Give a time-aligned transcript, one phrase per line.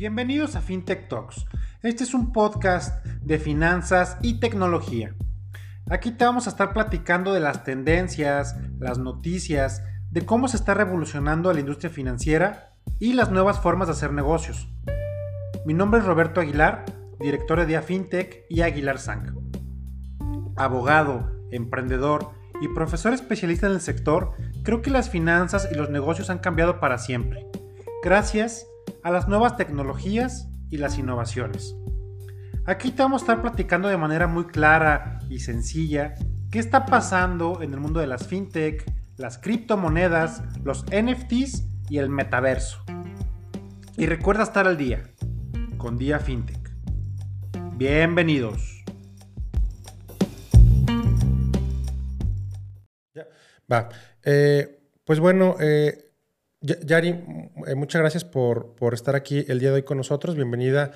[0.00, 1.44] Bienvenidos a FinTech Talks.
[1.82, 5.14] Este es un podcast de finanzas y tecnología.
[5.90, 10.72] Aquí te vamos a estar platicando de las tendencias, las noticias, de cómo se está
[10.72, 14.70] revolucionando la industria financiera y las nuevas formas de hacer negocios.
[15.66, 16.86] Mi nombre es Roberto Aguilar,
[17.20, 19.34] director de FinTech y Aguilar Sang.
[20.56, 22.30] Abogado, emprendedor
[22.62, 26.80] y profesor especialista en el sector, creo que las finanzas y los negocios han cambiado
[26.80, 27.46] para siempre.
[28.02, 28.64] Gracias
[29.02, 31.76] a las nuevas tecnologías y las innovaciones.
[32.66, 36.14] Aquí te vamos a estar platicando de manera muy clara y sencilla
[36.50, 38.84] qué está pasando en el mundo de las fintech,
[39.16, 42.84] las criptomonedas, los NFTs y el metaverso.
[43.96, 45.02] Y recuerda estar al día
[45.76, 46.70] con Día Fintech.
[47.76, 48.80] Bienvenidos.
[53.70, 53.88] va.
[54.24, 56.09] Eh, pues bueno, eh,
[56.62, 57.08] Yari,
[57.66, 60.36] eh, muchas gracias por, por, estar aquí el día de hoy con nosotros.
[60.36, 60.92] Bienvenida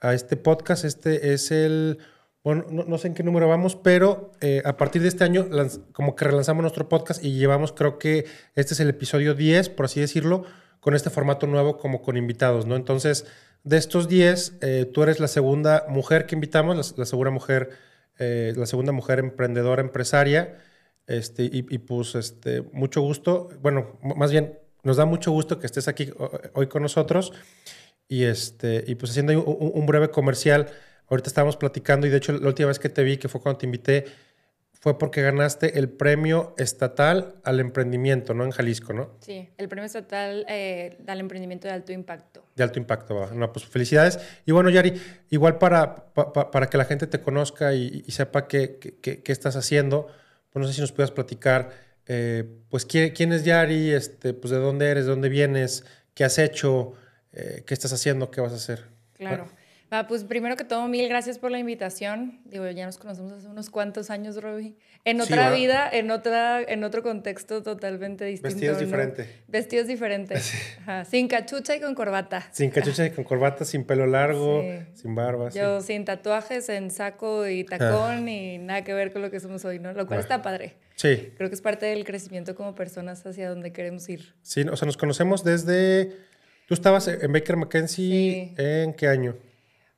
[0.00, 0.84] a este podcast.
[0.84, 1.98] Este es el,
[2.42, 5.46] bueno, no, sé en qué número vamos, pero eh, a partir de este año
[5.92, 9.84] como que relanzamos nuestro podcast y llevamos, creo que este es el episodio 10, por
[9.84, 10.46] así decirlo,
[10.80, 12.74] con este formato nuevo como con invitados, ¿no?
[12.74, 13.24] Entonces,
[13.62, 17.70] de estos 10, eh, tú eres la segunda mujer que invitamos, la, segunda mujer,
[18.18, 20.58] la segunda mujer emprendedora, empresaria.
[21.06, 25.66] Este, y, y, pues este, mucho gusto, bueno, más bien nos da mucho gusto que
[25.66, 26.10] estés aquí
[26.52, 27.32] hoy con nosotros
[28.08, 30.68] y, este, y pues haciendo un, breve comercial.
[31.08, 33.58] Ahorita estábamos platicando y de hecho la última vez que te vi, que fue cuando
[33.58, 34.04] te invité,
[34.72, 38.44] fue porque ganaste el premio estatal al emprendimiento, ¿no?
[38.44, 39.12] En Jalisco, ¿no?
[39.20, 42.44] Sí, el premio estatal eh, al emprendimiento de alto impacto.
[42.54, 44.18] De alto impacto, no, pues felicidades.
[44.44, 49.22] Y bueno, Yari, igual para, para, que la gente te conozca y, sepa qué, qué,
[49.22, 50.08] qué, estás haciendo,
[50.50, 51.70] pues no sé si nos puedas platicar
[52.06, 56.38] eh, pues ¿quién, es Yari, este, pues de dónde eres, de dónde vienes, qué has
[56.38, 56.92] hecho,
[57.32, 58.84] eh, qué estás haciendo, qué vas a hacer.
[59.14, 59.48] Claro.
[59.96, 62.40] Ah, pues primero que todo, mil gracias por la invitación.
[62.46, 64.74] Digo, ya nos conocemos hace unos cuantos años, Robbie.
[65.04, 68.56] En otra vida, en, otra, en otro contexto totalmente distinto.
[68.56, 69.28] Vestidos diferentes.
[69.46, 70.52] Vestidos diferentes.
[71.08, 72.44] Sin cachucha y con corbata.
[72.50, 75.50] Sin cachucha y con corbata, sin pelo largo, sin barba.
[75.50, 79.64] Yo sin tatuajes, en saco y tacón y nada que ver con lo que somos
[79.64, 79.92] hoy, ¿no?
[79.92, 80.74] Lo cual está padre.
[80.96, 81.30] Sí.
[81.36, 84.34] Creo que es parte del crecimiento como personas hacia donde queremos ir.
[84.42, 86.10] Sí, o sea, nos conocemos desde...
[86.66, 89.36] Tú estabas en Baker McKenzie, ¿en qué año?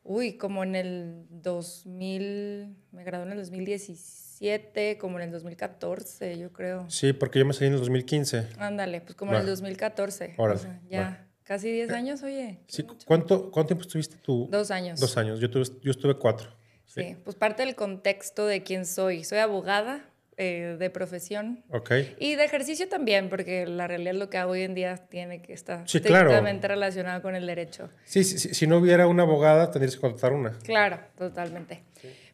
[0.09, 6.53] Uy, como en el 2000, me gradué en el 2017, como en el 2014, yo
[6.53, 6.89] creo.
[6.89, 8.51] Sí, porque yo me salí en el 2015.
[8.59, 10.37] Ándale, pues como en el 2014.
[10.39, 10.57] Ahora
[10.89, 12.61] ya, casi 10 años, oye.
[12.69, 14.49] Sí, ¿cuánto, ¿cuánto tiempo estuviste tú?
[14.51, 15.01] Dos años.
[15.01, 16.51] Dos años, yo, tuve, yo estuve cuatro.
[16.85, 19.25] sí, pues parte del contexto de quién soy.
[19.25, 20.09] Soy abogada,
[20.39, 21.65] eh, de profesión.
[21.71, 21.93] Ok.
[22.19, 25.55] Y de ejercicio también, porque la realidad lo que hago hoy en día tiene que
[25.55, 27.89] estar sí, estrictamente relacionado con el derecho.
[28.05, 30.51] Sí, sí, si no hubiera una abogada, tendrías que contratar una.
[30.59, 31.83] Claro, totalmente.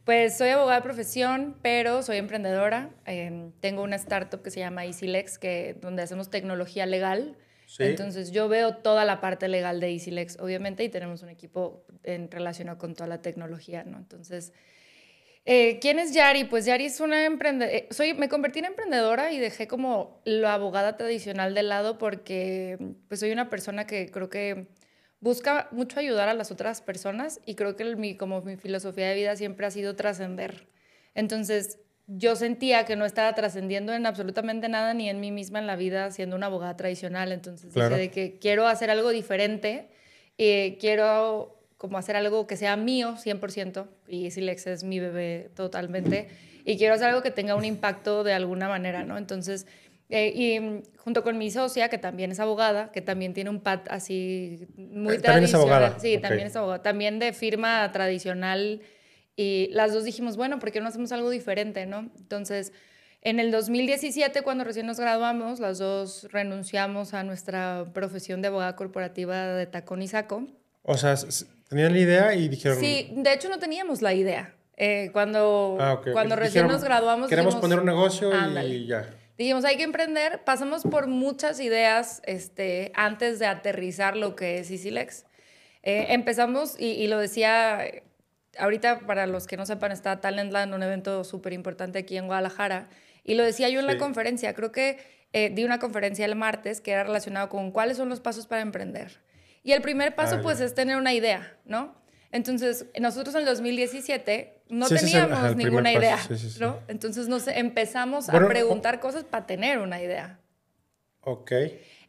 [0.05, 2.91] Pues soy abogada de profesión, pero soy emprendedora.
[3.07, 7.37] Em, tengo una startup que se llama EasyLex, que, donde hacemos tecnología legal.
[7.79, 12.31] Entonces yo veo toda la parte legal de EasyLex, obviamente, y tenemos un equipo en,
[12.31, 13.99] relacionado con toda la tecnología, ¿no?
[13.99, 14.53] Entonces
[15.44, 16.44] eh, ¿Quién es Yari?
[16.44, 17.76] Pues Yari es una emprendedora.
[17.76, 22.78] Eh, soy, me convertí en emprendedora y dejé como la abogada tradicional de lado porque
[23.08, 24.69] pues soy una persona que creo que
[25.20, 29.14] busca mucho ayudar a las otras personas y creo que mi, como mi filosofía de
[29.14, 30.69] vida siempre ha sido trascender.
[31.14, 35.66] Entonces yo sentía que no estaba trascendiendo en absolutamente nada ni en mí misma en
[35.66, 37.32] la vida siendo una abogada tradicional.
[37.32, 39.88] Entonces dije de que quiero hacer algo diferente
[40.36, 46.28] y quiero como hacer algo que sea mío 100%, y Silex es mi bebé totalmente,
[46.65, 49.19] y quiero hacer algo que tenga un impacto de alguna manera, ¿no?
[49.19, 49.66] Entonces,
[50.09, 53.88] eh, y junto con mi socia, que también es abogada, que también tiene un pat
[53.91, 55.22] así muy tradicional.
[55.22, 55.98] También es abogada.
[55.98, 56.82] Sí, también es abogada.
[56.84, 58.81] También de firma tradicional.
[59.34, 62.10] Y las dos dijimos, bueno, ¿por qué no hacemos algo diferente, no?
[62.16, 62.72] Entonces,
[63.22, 68.77] en el 2017, cuando recién nos graduamos, las dos renunciamos a nuestra profesión de abogada
[68.77, 70.47] corporativa de tacón y saco.
[70.83, 71.17] O sea,
[71.73, 72.79] Tenían la idea y dijeron...
[72.79, 74.55] Sí, de hecho no teníamos la idea.
[74.77, 77.31] Eh, cuando ah, cuando recién nos graduamos...
[77.31, 78.31] Queremos poner un negocio
[78.63, 79.09] y ya.
[79.39, 80.45] Dijimos, hay que emprender.
[80.45, 85.25] Pasamos por muchas ideas este, antes de aterrizar lo que es EasyLex.
[85.83, 87.87] Eh, empezamos, y, lo decía,
[88.59, 92.91] ahorita para los que no sepan, está Talentland, un evento súper importante aquí en Guadalajara.
[93.25, 94.99] Y lo decía yo en la conferencia, creo que
[95.33, 98.61] eh, di una conferencia el martes que era relacionado con cuáles son los pasos para
[98.61, 99.23] emprender.
[99.62, 101.94] Y el primer paso, pues, es tener una idea, ¿no?
[102.32, 106.18] Entonces, nosotros en el 2017 no teníamos ninguna idea,
[106.59, 106.78] ¿no?
[106.88, 110.41] Entonces nos empezamos a preguntar cosas para tener una idea.
[111.20, 111.53] Ok.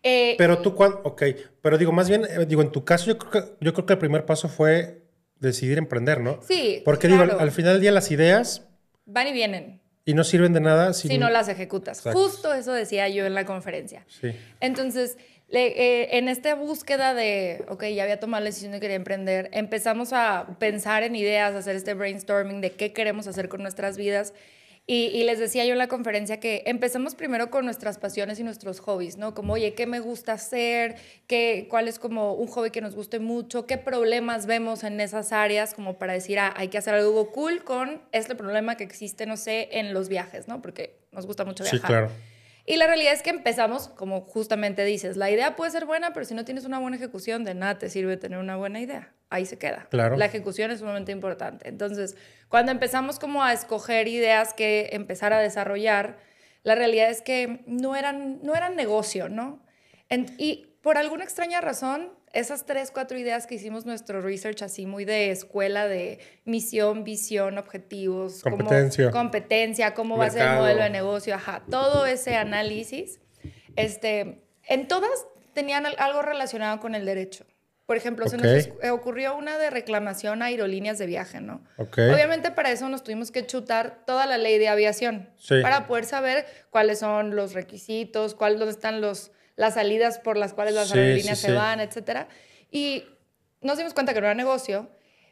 [0.01, 1.23] Eh, pero tú, cuando, ok,
[1.61, 3.94] pero digo, más bien, eh, digo, en tu caso, yo creo, que, yo creo que
[3.94, 5.03] el primer paso fue
[5.39, 6.39] decidir emprender, ¿no?
[6.41, 6.81] Sí.
[6.83, 8.65] Porque digo, al, final del día las ideas...
[9.05, 9.81] Van y vienen.
[10.05, 12.01] Y no sirven de nada si, no las ejecutas.
[12.01, 14.05] Justo eso decía yo en la conferencia.
[14.07, 14.31] Sí.
[14.59, 15.17] Entonces,
[15.59, 20.11] eh, en esta búsqueda de, ok, ya había tomado la decisión de querer emprender, empezamos
[20.11, 24.33] a pensar en ideas, a hacer este brainstorming de qué queremos hacer con nuestras vidas.
[24.85, 28.81] Y, les decía yo en la conferencia que empezamos primero con nuestras pasiones y nuestros
[28.81, 29.33] hobbies, ¿no?
[29.33, 30.95] Como, oye, ¿qué me gusta hacer?
[31.25, 33.65] ¿Qué, ¿Cuál es como un hobby que nos guste mucho?
[33.65, 37.63] ¿Qué problemas vemos en esas áreas como para decir, ah, hay que hacer algo cool
[37.63, 40.61] con este problema que existe, no sé, en los viajes, ¿no?
[40.61, 41.79] Porque nos gusta mucho viajar.
[41.79, 42.09] Sí, claro.
[42.65, 46.25] Y la realidad es que empezamos, como justamente dices, la idea puede ser buena, pero
[46.25, 49.12] si no tienes una buena ejecución, de nada te sirve tener una buena idea.
[49.30, 49.88] Ahí se queda.
[49.89, 50.15] Claro.
[50.15, 51.68] La ejecución es sumamente importante.
[51.68, 52.15] Entonces,
[52.48, 56.18] cuando empezamos como a escoger ideas que empezar a desarrollar,
[56.63, 59.62] la realidad es que no eran, no eran negocio, ¿no?
[60.38, 65.06] y por alguna extraña razón, esas tres, cuatro ideas que hicimos nuestro research así muy
[65.06, 70.83] de escuela de misión, visión, objetivos, competencia, cómo, competencia, cómo va a ser el modelo
[70.83, 73.21] de negocio, ajá, todo ese análisis,
[73.77, 77.45] este, en todas tenían algo relacionado con el derecho.
[77.86, 81.63] Por ejemplo, se nos ocurrió una de reclamación a aerolíneas de viaje, ¿no?
[81.77, 85.29] Obviamente para eso nos tuvimos que chutar toda la ley de aviación
[85.62, 90.53] para poder saber cuáles son los requisitos, cuáles dónde están los las salidas por las
[90.53, 92.27] cuales las aerolíneas se van, etcétera.
[92.71, 93.05] Y
[93.61, 94.89] nos dimos cuenta que no era negocio,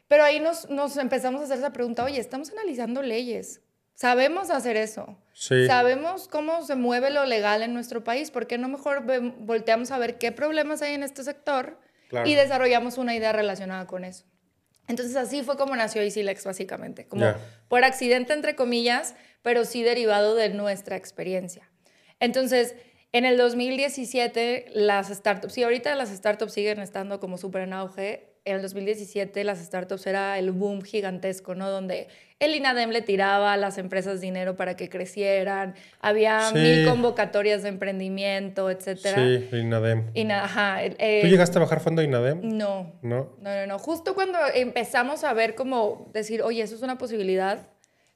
[0.08, 3.62] pero ahí nos, nos empezamos a hacer esa pregunta, oye, estamos analizando leyes,
[3.94, 8.68] sabemos hacer eso, sabemos cómo se mueve lo legal en nuestro país, ¿por qué no
[8.68, 9.04] mejor
[9.38, 11.78] volteamos a ver qué problemas hay en este sector
[12.24, 14.24] y desarrollamos una idea relacionada con eso?
[14.88, 17.26] Entonces así fue como nació EasyLex básicamente, como
[17.68, 21.70] por accidente entre comillas, pero sí derivado de nuestra experiencia.
[22.20, 22.74] Entonces,
[23.12, 28.28] en el 2017, las startups, sí, ahorita las startups siguen estando como súper en auge.
[28.44, 31.70] En el 2017, las startups era el boom gigantesco, ¿no?
[31.70, 32.08] Donde
[32.40, 35.76] el INADEM le tiraba a las empresas dinero para que crecieran.
[36.00, 39.16] Había mil convocatorias de emprendimiento, etcétera.
[39.16, 40.10] Sí, el INADEM.
[40.32, 42.40] ajá, ¿Tú llegaste a bajar fondo de INADEM?
[42.56, 42.94] No.
[43.02, 43.36] ¿No?
[43.40, 43.78] No, no, no.
[43.78, 47.68] Justo cuando empezamos a ver como decir, oye, eso es una posibilidad,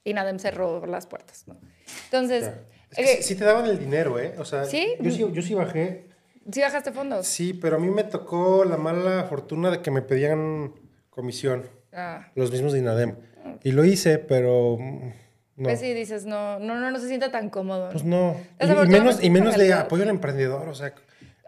[0.02, 1.60] INADEM cerró las puertas, ¿no?
[2.06, 2.50] Entonces...
[2.90, 4.34] Es que sí te daban el dinero, ¿eh?
[4.38, 4.94] O sea, ¿Sí?
[5.00, 6.06] Yo, sí, yo sí bajé.
[6.50, 7.26] ¿Sí bajaste fondos?
[7.26, 10.72] Sí, pero a mí me tocó la mala fortuna de que me pedían
[11.10, 11.68] comisión.
[11.92, 12.28] Ah.
[12.34, 13.16] Los mismos de INADEM.
[13.62, 14.76] Y lo hice, pero...
[14.78, 15.12] Mm,
[15.56, 15.64] no.
[15.64, 17.90] Pues sí, dices, no, no, no, no se siente tan cómodo.
[17.90, 18.36] Pues no.
[18.60, 20.94] Y, menos, y menos de apoyo al emprendedor, o sea...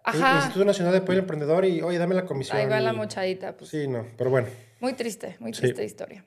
[0.05, 0.31] Ajá.
[0.31, 2.56] El Instituto Nacional de Apoyo al Emprendedor y, oye, dame la comisión.
[2.56, 3.55] Ahí va la mochadita.
[3.55, 3.69] Pues.
[3.69, 4.49] Sí, no, pero bueno.
[4.81, 6.25] Muy triste, muy triste historia.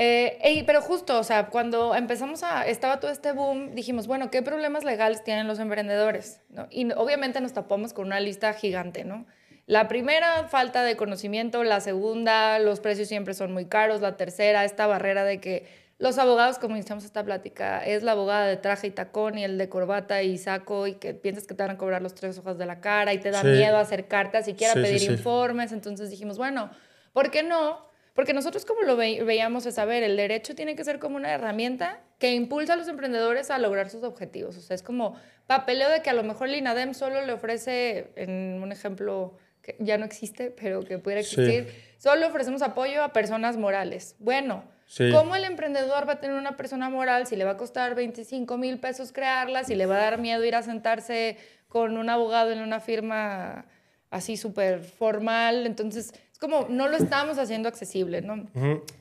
[0.00, 4.42] Eh, pero justo, o sea, cuando empezamos a, estaba todo este boom, dijimos, bueno, ¿qué
[4.42, 6.40] problemas legales tienen los emprendedores?
[6.70, 9.26] Y obviamente nos tapamos con una lista gigante, ¿no?
[9.66, 14.64] La primera, falta de conocimiento, la segunda, los precios siempre son muy caros, la tercera,
[14.64, 15.66] esta barrera de que
[15.98, 19.58] los abogados, como iniciamos esta plática, es la abogada de traje y tacón y el
[19.58, 22.56] de corbata y saco y que piensas que te van a cobrar los tres ojos
[22.56, 25.72] de la cara y te da miedo acercarte a siquiera pedir informes.
[25.72, 26.70] Entonces dijimos, bueno,
[27.12, 27.87] ¿por qué no
[28.18, 32.00] porque nosotros como lo veíamos es saber, el derecho tiene que ser como una herramienta
[32.18, 34.56] que impulsa a los emprendedores a lograr sus objetivos.
[34.56, 35.14] O sea, es como
[35.46, 39.76] papeleo de que a lo mejor el INADEM solo le ofrece, en un ejemplo que
[39.78, 44.16] ya no existe, pero que pudiera existir, solo ofrecemos apoyo a personas morales.
[44.18, 44.64] Bueno,
[45.12, 48.58] ¿cómo el emprendedor va a tener una persona moral si le va a costar 25
[48.58, 51.36] mil pesos crearla, si le va a dar miedo ir a sentarse
[51.68, 53.66] con un abogado en una firma
[54.10, 55.66] así súper formal?
[55.66, 58.48] Entonces como no lo estábamos haciendo accesible, ¿no?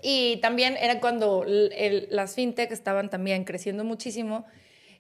[0.02, 4.46] Y también era cuando las fintech estaban también creciendo muchísimo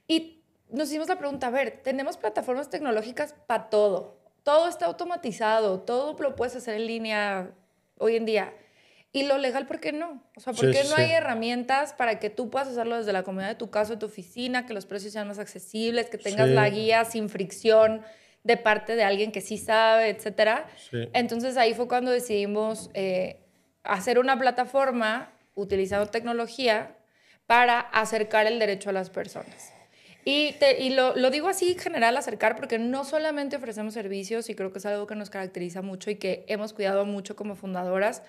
[0.07, 5.79] y nos hicimos la pregunta, a ver, tenemos plataformas tecnológicas para todo, todo está automatizado,
[5.79, 7.51] todo lo puedes hacer en línea
[7.97, 8.53] hoy en día.
[9.13, 10.21] Y lo legal, ¿por qué no?
[10.35, 13.49] O sea, ¿por qué no hay herramientas para que tú puedas hacerlo desde la comunidad
[13.49, 16.69] de tu casa, de tu oficina, que los precios sean más accesibles, que tengas la
[16.69, 18.03] guía sin fricción?
[18.47, 20.67] De parte de alguien que sí sabe, etcétera.
[21.13, 23.41] Entonces ahí fue cuando decidimos eh,
[23.83, 26.95] hacer una plataforma utilizando tecnología
[27.45, 29.73] para acercar el derecho a las personas.
[30.23, 34.55] Y, y lo, lo, digo así en general, acercar, porque no solamente ofrecemos servicios, y
[34.55, 38.23] creo que es algo que nos caracteriza mucho y que hemos cuidado mucho como fundadoras,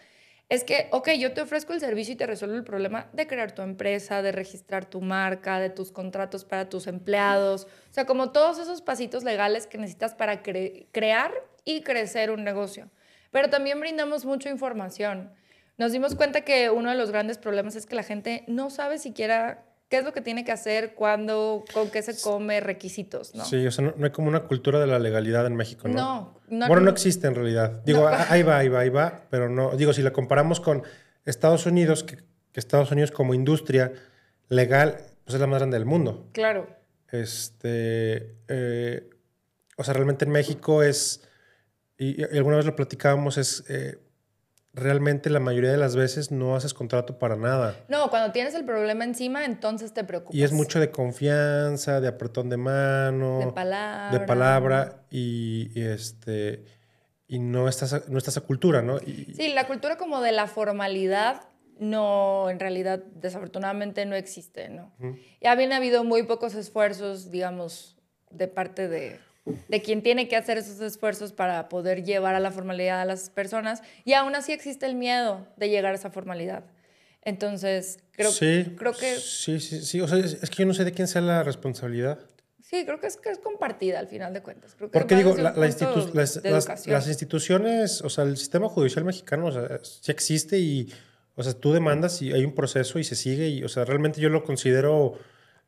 [0.49, 3.53] es que, ok, yo te ofrezco el servicio y te resuelvo el problema de crear
[3.53, 8.33] tu empresa, de registrar tu marca, de tus contratos para tus empleados, o sea, como
[8.33, 11.33] todos esos pasitos legales que necesitas para crear
[11.65, 12.89] y crecer un negocio.
[13.31, 15.31] Pero también brindamos mucha información.
[15.77, 18.99] Nos dimos cuenta que uno de los grandes problemas es que la gente no sabe
[18.99, 23.45] siquiera qué es lo que tiene que hacer, cuándo, con qué se come, requisitos, ¿no?
[23.45, 25.95] Sí, o sea, no, hay como una cultura de la legalidad en México, ¿no?
[25.95, 26.41] No.
[26.49, 27.83] no bueno, no existe en realidad.
[27.85, 30.83] Digo, ahí va, ahí va, ahí va, pero no, digo, si la comparamos con
[31.25, 32.19] Estados Unidos, que,
[32.55, 33.93] Estados Unidos como industria
[34.49, 36.29] legal, pues es la más grande del mundo.
[36.33, 36.69] Claro.
[37.11, 39.09] Este, eh,
[39.77, 41.23] o sea, realmente en México es,
[41.97, 43.65] y, alguna vez lo platicábamos, es...
[43.69, 43.99] Eh,
[44.73, 47.77] realmente la mayoría de las veces no haces contrato para nada.
[47.89, 50.35] No, cuando tienes el problema encima, entonces te preocupas.
[50.35, 56.65] Y es mucho de confianza, de apretón de mano, de palabra, de palabra y, este
[57.27, 58.99] y no estás no está esa cultura, ¿no?
[59.01, 61.43] sí, la cultura como de la formalidad
[61.79, 64.93] no, en realidad, desafortunadamente no existe, ¿no?
[65.41, 67.97] Ya bien ha habido muy pocos esfuerzos, digamos,
[68.31, 69.21] de parte de,
[69.69, 73.31] de quien tiene que hacer esos esfuerzos para poder llevar a la formalidad a las
[73.31, 76.65] personas y aún así existe el miedo de llegar a esa formalidad.
[77.23, 78.31] Entonces, creo,
[78.77, 79.17] creo que...
[79.17, 80.01] Sí, sí, sí.
[80.01, 82.19] O sea, es, que yo no sé de quién sea la responsabilidad.
[82.63, 84.75] Sí, creo que es, que es compartida al final de cuentas.
[84.75, 89.81] Creo Porque digo, la, las, las, instituciones, o sea, el sistema judicial mexicano, o sea,
[89.83, 90.93] sí existe y,
[91.35, 94.21] o sea, tú demandas y hay un proceso y se sigue y, o sea, realmente
[94.21, 95.19] yo lo considero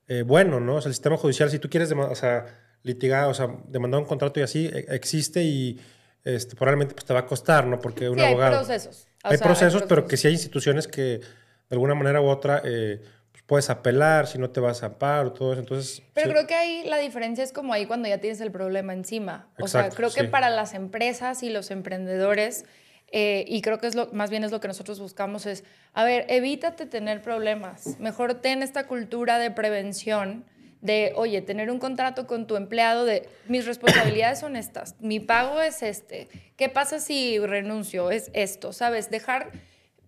[0.09, 0.77] eh, bueno, ¿no?
[0.77, 2.47] O sea, el sistema judicial, si tú quieres, o sea,
[2.83, 5.79] litigar, o sea, demandar un contrato y así, e, existe y
[6.25, 7.81] este, probablemente pues, te va a costar, ¿no?
[7.81, 8.59] Porque un abogado...
[8.59, 9.09] Hay procesos.
[9.23, 11.23] hay, procesos, pero que sí hay instituciones que de
[11.71, 13.01] alguna manera u otra eh,
[13.33, 15.61] pues, puedes apelar, si no te vas a amparo, todo eso.
[15.61, 18.93] Entonces, pero creo que ahí la diferencia es como ahí cuando ya tienes el problema
[18.93, 19.49] encima.
[19.59, 22.65] O sea, creo que para las empresas y los emprendedores...
[23.13, 26.05] Eh, y creo que es lo, más bien es lo que nosotros buscamos es, a
[26.05, 30.45] ver, evítate tener problemas, mejor ten esta cultura de prevención
[30.81, 35.61] de, oye, tener un contrato con tu empleado de mis responsabilidades son estas, mi pago
[35.61, 38.11] es este, ¿qué pasa si renuncio?
[38.11, 39.11] Es esto, ¿sabes?
[39.11, 39.51] Dejar,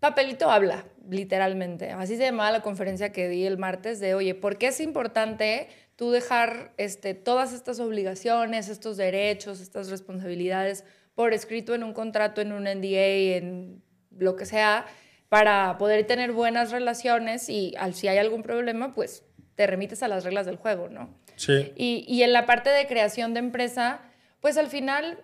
[0.00, 1.90] papelito habla, literalmente.
[1.90, 5.68] Así se llamaba la conferencia que di el martes de, oye, ¿por qué es importante
[5.96, 12.40] tú dejar este, todas estas obligaciones, estos derechos, estas responsabilidades por escrito en un contrato,
[12.40, 13.82] en un NDA, en
[14.18, 14.86] lo que sea,
[15.28, 20.08] para poder tener buenas relaciones y al, si hay algún problema, pues te remites a
[20.08, 21.14] las reglas del juego, ¿no?
[21.36, 21.72] Sí.
[21.76, 24.00] Y, y en la parte de creación de empresa,
[24.40, 25.18] pues al final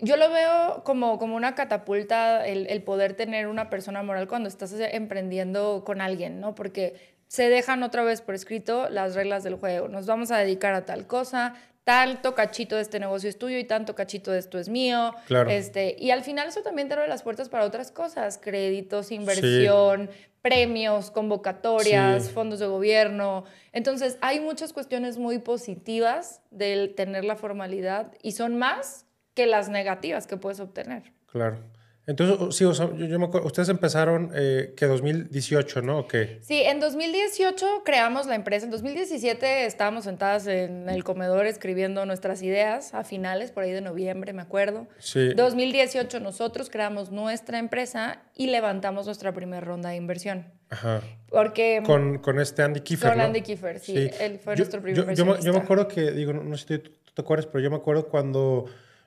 [0.00, 4.48] yo lo veo como, como una catapulta el, el, poder tener una persona moral cuando
[4.48, 6.54] estás emprendiendo con alguien, ¿no?
[6.54, 9.88] Porque se dejan otra vez por escrito las reglas del juego.
[9.88, 11.54] Nos vamos a dedicar a tal cosa,
[11.84, 15.14] tanto cachito de este negocio es tuyo y tanto cachito de esto es mío.
[15.26, 15.50] Claro.
[15.50, 20.10] Este, y al final eso también te abre las puertas para otras cosas, créditos, inversión,
[20.42, 23.44] premios, convocatorias, fondos de gobierno.
[23.72, 29.68] Entonces, hay muchas cuestiones muy positivas del tener la formalidad y son más que las
[29.68, 31.12] negativas que puedes obtener.
[31.26, 31.58] Claro.
[32.04, 36.00] Entonces, sí, yo, me acuerdo, ustedes empezaron eh, que 2018, ¿no?
[36.00, 36.38] ¿O qué?
[36.42, 38.64] Sí, en 2018 creamos la empresa.
[38.64, 43.82] En 2017 estábamos sentadas en el comedor escribiendo nuestras ideas a finales, por ahí de
[43.82, 44.88] noviembre, me acuerdo.
[44.98, 45.32] Sí.
[45.34, 50.46] 2018 nosotros creamos nuestra empresa y levantamos nuestra primera ronda de inversión.
[50.70, 51.02] Ajá.
[51.28, 51.82] Porque...
[51.86, 54.10] Con, con este Andy Kiefer, Con Andy Kiefer, sí.
[54.18, 56.90] Él fue nuestro primer yo, yo, yo, me acuerdo que, digo, no, sé si tú
[57.14, 58.64] te acuerdas, pero yo me acuerdo cuando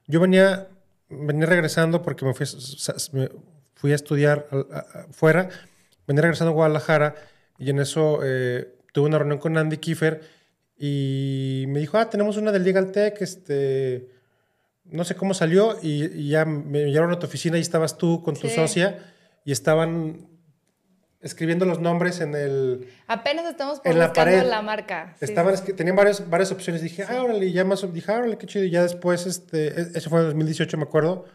[0.08, 0.70] yo venía
[1.10, 2.46] venía regresando porque me fui,
[3.76, 4.48] fui a estudiar
[5.12, 5.50] fuera,
[6.08, 7.16] venía regresando a Guadalajara
[7.58, 10.22] y en eso eh, tuve una reunión con Andy Kiefer
[10.78, 14.10] y me dijo, ah, tenemos una del Legal Tech, este,
[14.86, 18.36] no sé cómo salió y, ya me llevaron a tu oficina y estabas tú con
[18.36, 19.00] tu socia
[19.46, 20.28] y estaban
[21.26, 22.88] escribiendo los nombres en el...
[23.08, 24.44] Apenas estamos por en la, pared.
[24.44, 25.16] la marca.
[25.20, 26.84] Estaban, tenían varias, varias opciones.
[26.84, 28.64] Dije, ah, órale, ya más, dije, ah, órale, qué chido.
[28.64, 31.26] Y ya después, este, e, eso fue en el 2018, me acuerdo.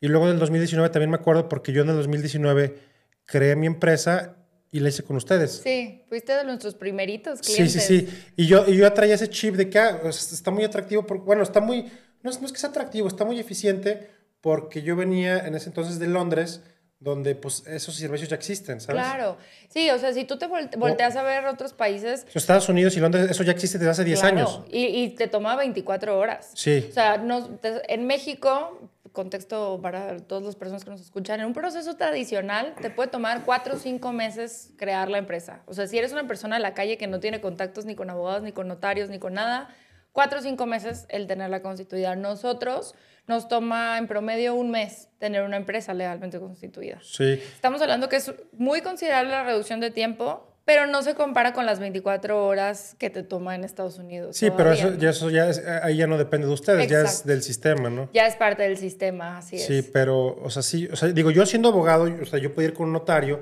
[0.00, 2.78] Y luego en el 2019 también me acuerdo porque yo en el 2019
[3.26, 4.36] creé mi empresa
[4.72, 5.60] y la hice con ustedes.
[5.62, 7.72] Sí, fuiste de nuestros primeritos clientes.
[7.74, 8.24] Sí, sí, sí.
[8.36, 11.04] Y yo, y yo traía ese chip de que ah, está muy atractivo.
[11.04, 11.92] Porque, bueno, está muy...
[12.22, 14.08] No es, no es que sea atractivo, está muy eficiente
[14.40, 16.62] porque yo venía en ese entonces de Londres
[17.00, 19.02] donde pues esos servicios ya existen, ¿sabes?
[19.02, 19.38] Claro,
[19.70, 22.26] sí, o sea, si tú te volteas a ver otros países...
[22.34, 24.62] Estados Unidos y Londres, eso ya existe desde hace 10 años.
[24.70, 26.50] Y, y, te toma 24 horas.
[26.54, 26.86] Sí.
[26.90, 31.54] O sea, no, en México, contexto para todas las personas que nos escuchan, en un
[31.54, 35.62] proceso tradicional te puede tomar 4 o 5 meses crear la empresa.
[35.64, 38.10] O sea, si eres una persona de la calle que no tiene contactos ni con
[38.10, 39.74] abogados, ni con notarios, ni con nada,
[40.12, 42.14] 4 o 5 meses el tenerla constituida.
[42.14, 42.94] Nosotros
[43.26, 46.98] nos toma en promedio un mes tener una empresa legalmente constituida.
[47.02, 47.40] Sí.
[47.54, 51.66] Estamos hablando que es muy considerable la reducción de tiempo, pero no se compara con
[51.66, 54.36] las 24 horas que te toma en Estados Unidos.
[54.36, 57.24] Sí, pero eso, ya, eso ya es, ahí ya no depende de ustedes, ya es
[57.24, 58.08] del sistema, ¿no?
[58.12, 59.66] Ya es parte del sistema, así es.
[59.66, 62.68] Sí, pero, o sea, sí, o sea, digo, yo siendo abogado, o sea, yo podía
[62.68, 63.40] ir con un notario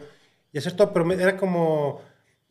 [0.52, 2.00] y hacer todo, pero era como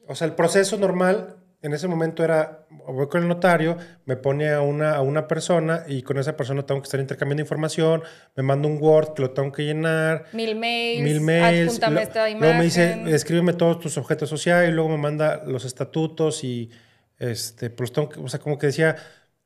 [0.07, 4.49] O sea, el proceso normal en ese momento era, voy con el notario, me pone
[4.51, 8.03] a una, a una persona y con esa persona tengo que estar intercambiando información,
[8.35, 10.25] me manda un Word que lo tengo que llenar.
[10.33, 11.69] Mil mails, mil mails.
[11.69, 12.39] adjúntame esta imagen.
[12.41, 16.69] Luego me dice, escríbeme todos tus objetos sociales y luego me manda los estatutos y,
[17.17, 18.95] este, pues tengo que, o sea, como que decía,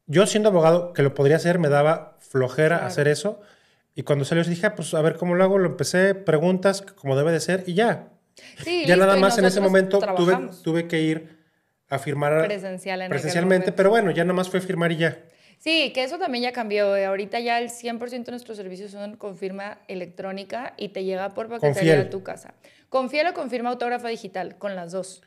[0.06, 2.88] yo siendo abogado, que lo podría hacer, me daba flojera Claro.
[2.88, 3.40] hacer eso.
[3.96, 7.16] Y cuando salió, dije, ah, pues a ver cómo lo hago, lo empecé, preguntas, como
[7.16, 8.10] debe de ser y ya.
[8.64, 11.41] Sí, ya listo, nada más en ese momento tuve, tuve que ir
[11.92, 15.20] a firmar presencial en presencialmente, pero bueno, ya nada más fue firmar y ya.
[15.60, 16.96] Sí, que eso también ya cambió.
[16.96, 17.06] eh.
[17.06, 21.50] Ahorita ya el 100% de nuestros servicios son con firma electrónica y te llega por
[21.50, 22.56] paquetería a tu casa.
[22.90, 25.22] Con Fiel o con firma autógrafa digital, con las dos.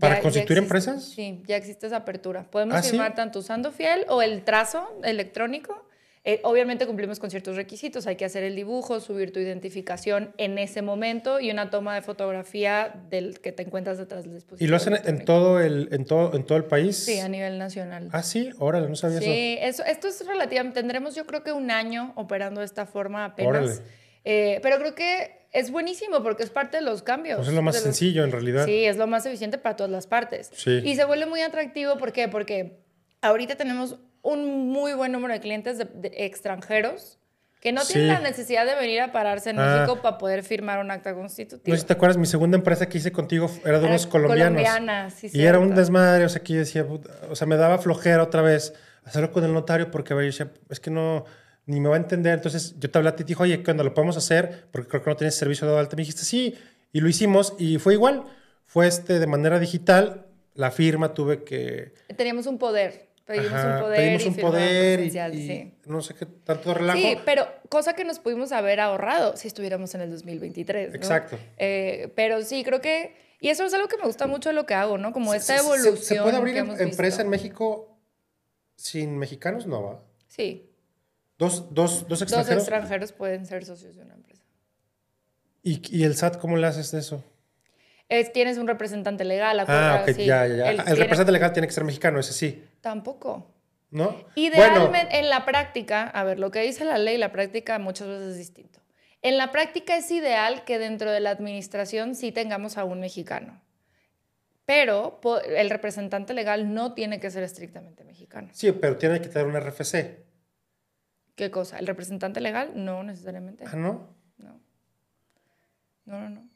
[0.00, 1.04] ¿Para constituir existe- empresas?
[1.04, 2.50] Sí, ya existe esa apertura.
[2.50, 2.90] Podemos ¿Ah, sí?
[2.92, 5.86] firmar tanto usando Fiel o el trazo electrónico.
[6.30, 8.06] Eh, obviamente cumplimos con ciertos requisitos.
[8.06, 12.02] Hay que hacer el dibujo, subir tu identificación en ese momento y una toma de
[12.02, 14.64] fotografía del que te encuentras detrás del dispositivo.
[14.64, 16.96] ¿Y lo hacen en todo el, en todo, en todo el país?
[16.96, 18.08] Sí, a nivel nacional.
[18.12, 19.24] Ah, sí, órale, no sabía eso.
[19.26, 23.24] Sí, eso, esto es relativamente, tendremos yo creo que un año operando de esta forma
[23.24, 23.50] apenas.
[23.50, 23.72] Órale.
[24.24, 27.38] Eh, pero creo que es buenísimo porque es parte de los cambios.
[27.38, 28.66] Pues es lo más los- sencillo en realidad.
[28.66, 30.50] Sí, es lo más eficiente para todas las partes.
[30.54, 30.80] Sí.
[30.84, 32.28] Y se vuelve muy atractivo, ¿por qué?
[32.28, 32.78] Porque
[33.20, 37.18] ahorita tenemos un muy buen número de clientes de, de extranjeros
[37.60, 39.80] que no tienen la necesidad de venir a pararse en Ah.
[39.80, 41.72] México para poder firmar un acta constitutiva.
[41.72, 44.06] No sé si te acuerdas, mi segunda empresa que hice contigo era de Era unos
[44.06, 44.62] colombianos.
[44.62, 46.86] colombiana, sí, y era un desmadre, o sea, que yo decía,
[47.28, 48.72] o sea, me daba flojera otra vez
[49.04, 51.26] hacerlo con el notario porque a ver, yo decía, es que no,
[51.66, 52.32] ni me va a entender.
[52.34, 54.88] Entonces yo te hablé a ti y te dije, oye, cuando lo podemos hacer, porque
[54.88, 56.54] creo que no tienes servicio de alta, me dijiste, sí,
[56.92, 58.24] y lo hicimos y fue igual.
[58.64, 61.92] Fue este de manera digital, la firma tuve que...
[62.16, 63.09] Teníamos un poder.
[63.26, 63.96] Pedimos Ajá, un poder.
[63.98, 65.74] pedimos y un firmaban poder y, presencial, y sí.
[65.86, 66.98] no sé qué tanto relajo.
[66.98, 70.90] Sí, pero cosa que nos pudimos haber ahorrado si estuviéramos en el 2023.
[70.90, 70.96] ¿no?
[70.96, 71.38] Exacto.
[71.58, 73.14] Eh, pero sí, creo que.
[73.40, 75.12] Y eso es algo que me gusta mucho de lo que hago, ¿no?
[75.12, 75.96] Como esta ¿Se- se- evolución.
[75.96, 77.22] ¿Se, puede abrir em- empresa visto.
[77.22, 77.98] en México
[78.76, 79.66] sin mexicanos?
[79.66, 80.02] No, va.
[80.26, 80.70] Sí.
[81.38, 82.62] Dos, dos, dos Dos extranjeros.
[82.64, 84.42] extranjeros pueden ser socios de una empresa.
[85.62, 87.22] ¿Y, ¿Y el SAT cómo le haces eso?
[88.10, 89.60] Es, tienes un representante legal.
[89.66, 90.26] Ah, ok, sí.
[90.26, 90.70] ya, ya, ya.
[90.70, 93.46] El, tiene- representante legal tiene que ser mexicano, ese sí, Tampoco.
[93.90, 94.24] ¿no?
[94.34, 98.32] Idealmente, en la práctica, a ver, lo que dice la ley, la práctica muchas veces
[98.32, 98.80] es distinto.
[99.22, 103.60] En la práctica es ideal que dentro de la administración sí tengamos a un mexicano.
[104.64, 108.48] Pero el representante legal no tiene que ser estrictamente mexicano.
[108.52, 110.24] Sí, pero tiene que tener un RFC.
[111.34, 111.78] ¿Qué cosa?
[111.78, 112.72] ¿El representante legal?
[112.74, 113.64] No necesariamente.
[113.66, 114.14] Ah, ¿no?
[114.38, 114.60] No.
[116.04, 116.48] No, no, no.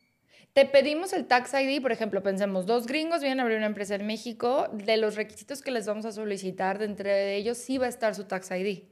[0.55, 3.97] Te pedimos el Tax ID, por ejemplo, pensemos, dos gringos vienen a abrir una empresa
[3.97, 7.87] en México, de los requisitos que les vamos a solicitar, de entre ellos sí va
[7.87, 8.85] a estar su Tax ID,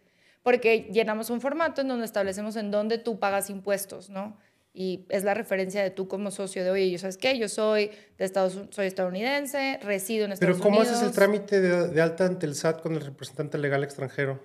[0.43, 4.37] porque llenamos un formato en donde establecemos en dónde tú pagas impuestos, ¿no?
[4.75, 7.39] Y es la referencia de tú como socio de, oye, ¿yo sabes qué?
[7.39, 10.97] Yo soy, de Estados, soy estadounidense, resido en Pero Estados ¿cómo Unidos.
[10.97, 14.41] haces el trámite de, de alta ante el SAT con el representante legal extranjero?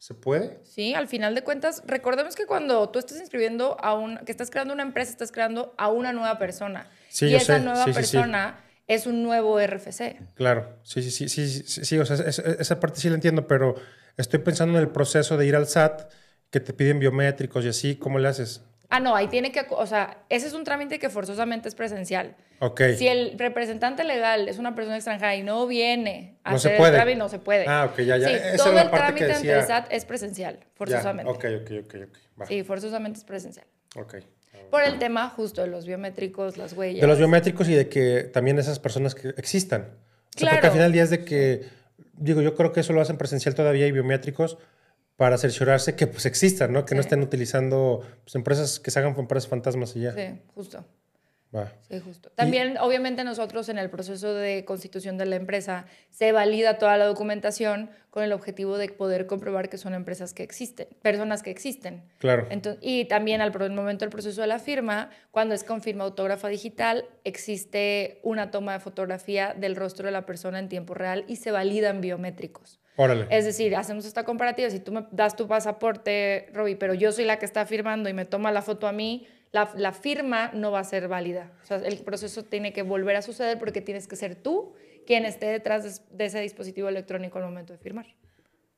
[0.00, 0.60] ¿Se puede?
[0.64, 4.48] Sí, al final de cuentas, recordemos que cuando tú estás inscribiendo a un, que estás
[4.50, 6.88] creando una empresa, estás creando a una nueva persona.
[7.10, 7.62] Sí, y yo esa sé.
[7.64, 8.16] nueva Sí, sí, sí.
[8.16, 10.18] persona es un nuevo RFC.
[10.36, 13.46] Claro, sí, sí, sí, sí, sí, o sea, es- es- esa parte sí la entiendo,
[13.46, 13.74] pero
[14.16, 16.08] estoy pensando en el proceso de ir al SAT,
[16.50, 18.62] que te piden biométricos y así, ¿cómo le haces?
[18.92, 22.34] Ah, no, ahí tiene que, o sea, ese es un trámite que forzosamente es presencial.
[22.58, 22.80] Ok.
[22.98, 26.78] Si el representante legal es una persona extranjera y no viene a No se hacer
[26.78, 26.90] puede.
[26.90, 27.64] el trámite, no se puede.
[27.68, 28.28] Ah, ok, ya, ya.
[28.28, 31.30] Sí, Esa todo el trámite ante decía- el SAT es presencial, forzosamente.
[31.32, 32.18] Ya, ok, ok, ok, ok.
[32.40, 32.46] Va.
[32.46, 33.66] Sí, forzosamente es presencial.
[33.96, 34.16] Ok.
[34.70, 37.00] Por el tema justo de los biométricos, las huellas.
[37.00, 39.82] De los biométricos y de que también esas personas que existan.
[39.82, 39.90] O sea,
[40.32, 40.66] porque Claro.
[40.66, 41.62] al final del día es de que,
[42.14, 44.58] digo, yo creo que eso lo hacen presencial todavía y biométricos
[45.20, 46.86] para cerciorarse que pues existan, ¿no?
[46.86, 50.14] Que no estén utilizando pues, empresas que se hagan empresas fantasmas y ya.
[50.14, 50.82] Sí, justo.
[51.54, 51.70] Va.
[51.90, 52.30] Sí, justo.
[52.36, 57.04] También, obviamente, nosotros en el proceso de constitución de la empresa se valida toda la
[57.04, 62.02] documentación con el objetivo de poder comprobar que son empresas que existen, personas que existen.
[62.16, 62.48] Claro.
[62.48, 66.48] Enton- y también al momento del proceso de la firma, cuando es con firma autógrafa
[66.48, 71.36] digital, existe una toma de fotografía del rostro de la persona en tiempo real y
[71.36, 72.79] se validan biométricos.
[72.96, 73.26] Órale.
[73.30, 74.68] Es decir, hacemos esta comparativa.
[74.70, 78.12] Si tú me das tu pasaporte, Roby, pero yo soy la que está firmando y
[78.12, 81.52] me toma la foto a mí, la, la firma no va a ser válida.
[81.62, 84.74] O sea, el proceso tiene que volver a suceder porque tienes que ser tú
[85.06, 88.06] quien esté detrás de, de ese dispositivo electrónico al momento de firmar.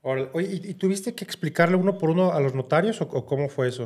[0.02, 0.30] Órale.
[0.32, 3.48] Oye, ¿y, y tuviste que explicarle uno por uno a los notarios o, o cómo
[3.48, 3.84] fue eso?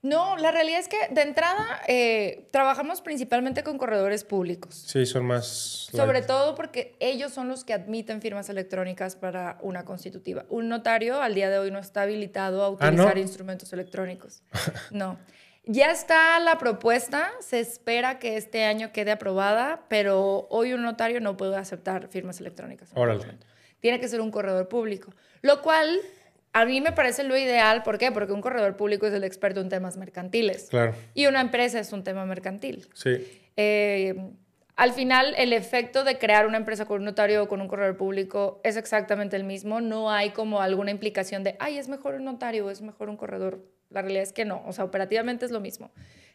[0.00, 4.74] No, la realidad es que de entrada eh, trabajamos principalmente con corredores públicos.
[4.86, 5.88] Sí, son más...
[5.90, 10.44] Sobre todo porque ellos son los que admiten firmas electrónicas para una constitutiva.
[10.50, 13.02] Un notario al día de hoy no está habilitado a Ah, ¿no?
[13.02, 14.42] utilizar instrumentos electrónicos.
[14.92, 15.18] No.
[15.70, 21.20] Ya está la propuesta, se espera que este año quede aprobada, pero hoy un notario
[21.20, 22.88] no puede aceptar firmas electrónicas.
[22.94, 23.36] Órale.
[23.80, 26.00] Tiene que ser un corredor público, lo cual
[26.60, 28.10] a mí me parece lo ideal, ¿por qué?
[28.12, 30.68] Porque un corredor público es el experto en temas mercantiles.
[30.70, 30.94] Claro.
[31.14, 32.88] Y una empresa es un tema mercantil.
[32.94, 33.26] Sí.
[33.56, 34.14] Eh,
[34.76, 37.96] al final, el efecto de crear una empresa con un notario o con un corredor
[37.96, 39.80] público es exactamente el mismo.
[39.80, 43.16] No hay como alguna implicación de, ay, es mejor un notario o es mejor un
[43.16, 43.60] corredor.
[43.90, 44.62] La realidad es que no.
[44.66, 45.90] O sea, operativamente es lo mismo.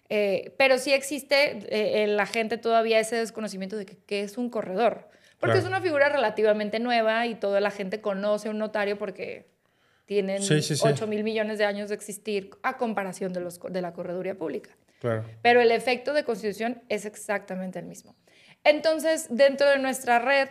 [0.10, 4.50] Eh, pero sí existe eh, en la gente todavía ese desconocimiento de qué es un
[4.50, 5.08] corredor.
[5.40, 5.60] Porque Claro.
[5.60, 9.53] es una figura relativamente nueva y toda la gente conoce un notario porque
[10.06, 10.82] tienen Sí, sí, sí.
[10.86, 14.70] 8 mil millones de años de existir a comparación de, los, de la correduría pública.
[15.00, 15.26] Claro.
[15.42, 18.16] Pero el efecto de constitución es exactamente el mismo.
[18.64, 20.50] Entonces, dentro de nuestra red,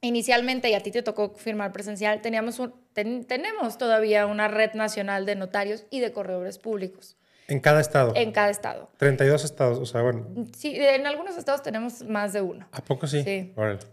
[0.00, 4.72] inicialmente, y a ti te tocó firmar presencial, teníamos un- ten- tenemos todavía una red
[4.74, 8.12] nacional de notarios y de corredores públicos En cada estado.
[8.16, 8.88] en cada estado.
[8.96, 10.26] 32 estados, o sea, bueno.
[10.56, 12.66] Sí, en algunos estados tenemos más de uno.
[12.72, 13.22] ¿A poco sí?
[13.22, 13.52] Sí.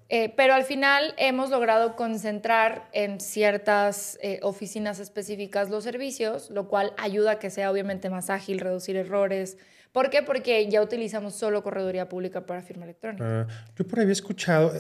[0.09, 6.67] Eh, pero al final hemos logrado concentrar en ciertas eh, oficinas específicas los servicios, lo
[6.69, 9.57] cual ayuda a que sea obviamente más ágil, reducir errores.
[9.91, 10.21] ¿Por qué?
[10.23, 13.25] Porque ya utilizamos solo correduría pública para firma electrónica.
[13.49, 14.79] Ah, yo por ahí había escuchado, eh,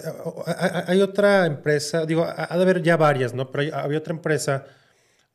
[0.87, 3.51] hay- otra empresa, digo, ha ha de haber ya varias, ¿no?
[3.51, 4.63] Pero hay- había otra empresa,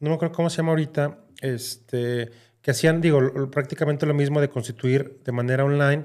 [0.00, 2.30] no me acuerdo cómo se llama ahorita, este,
[2.66, 6.04] que hacían, digo, prácticamente lo mismo de constituir de manera online.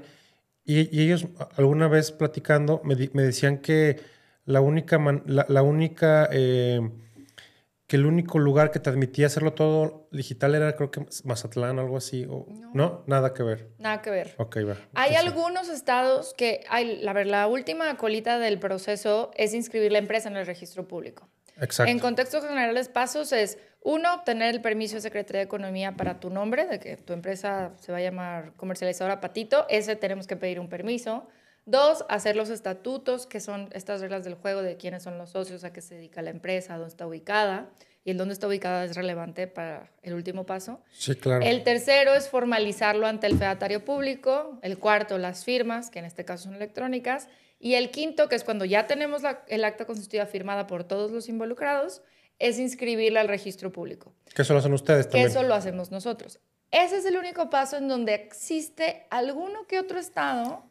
[0.64, 3.98] Y, y ellos, alguna vez platicando, me, di- me decían que
[4.44, 6.80] la única, man- la, la única, eh,
[7.88, 11.82] que el único lugar que te admitía hacerlo todo digital era, creo que Mazatlán o
[11.82, 12.26] algo así.
[12.30, 13.02] O, no.
[13.08, 13.70] nada que ver.
[13.78, 14.32] Nada que ver.
[14.38, 14.76] Ok, va.
[14.94, 19.98] Hay algunos estados que, hay, la, ver, la última colita del proceso es inscribir la
[19.98, 21.28] empresa en el registro público.
[21.60, 21.90] Exacto.
[21.90, 26.30] En contextos generales, pasos es, uno, obtener el permiso de Secretaría de Economía para tu
[26.30, 30.60] nombre, de que tu empresa se va a llamar comercializadora Patito, ese tenemos que pedir
[30.60, 31.26] un permiso.
[31.64, 35.62] Dos, hacer los estatutos, que son estas reglas del juego de quiénes son los socios,
[35.62, 37.70] a qué se dedica la empresa, dónde está ubicada.
[38.04, 40.80] Y el dónde está ubicada es relevante para el último paso.
[40.90, 41.44] Sí, claro.
[41.44, 44.58] El tercero es formalizarlo ante el fedatario público.
[44.62, 47.28] El cuarto, las firmas, que en este caso son electrónicas.
[47.64, 51.12] Y el quinto, que es cuando ya tenemos la- el acta constitutiva firmada por todos
[51.12, 52.02] los involucrados,
[52.40, 54.12] es inscribirla al registro público.
[54.34, 55.28] Que eso lo hacen ustedes Que también.
[55.30, 56.40] eso lo hacemos nosotros.
[56.72, 60.64] Ese es el único paso en donde existe alguno que otro estado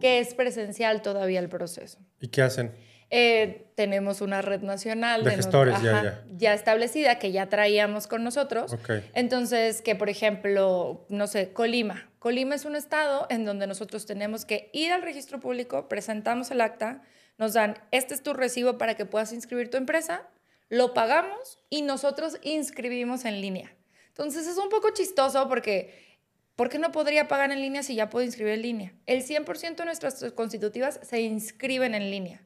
[0.00, 1.98] que es presencial todavía el proceso.
[2.20, 2.72] ¿Y qué hacen?
[3.14, 8.06] Eh, tenemos una red nacional De no- gestores, ya, ajá, ya establecida que ya traíamos
[8.06, 8.72] con nosotros.
[8.72, 8.90] Ok.
[9.12, 12.10] Entonces, que por ejemplo, no sé, Colima.
[12.18, 16.62] Colima es un estado en donde nosotros tenemos que ir al registro público, presentamos el
[16.62, 17.02] acta,
[17.36, 20.22] nos dan, este es tu recibo para que puedas inscribir tu empresa,
[20.70, 23.74] lo pagamos y nosotros inscribimos en línea.
[24.08, 26.10] Entonces, es un poco chistoso porque
[26.54, 28.92] ¿Por qué no podría pagar en línea si ya puedo inscribir en línea?
[29.06, 32.42] El 100% de nuestras constitutivas se inscriben en línea.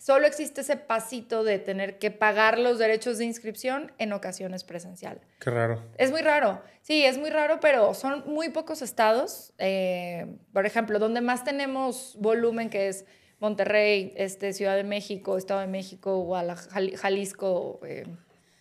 [0.00, 5.20] Solo existe ese pasito de tener que pagar los derechos de inscripción en ocasiones presencial.
[5.38, 5.82] Qué raro.
[5.98, 9.52] Es muy raro, sí, es muy raro, pero son muy pocos estados.
[9.58, 13.04] eh, por ejemplo, donde más tenemos volumen, que es
[13.40, 18.04] Monterrey, este, Ciudad de México, Estado de México, Guadalajara, Jal- Jalisco, eh,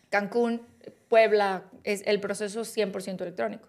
[0.10, 0.62] Cancún,
[1.08, 3.68] Puebla, es el proceso 100% electrónico.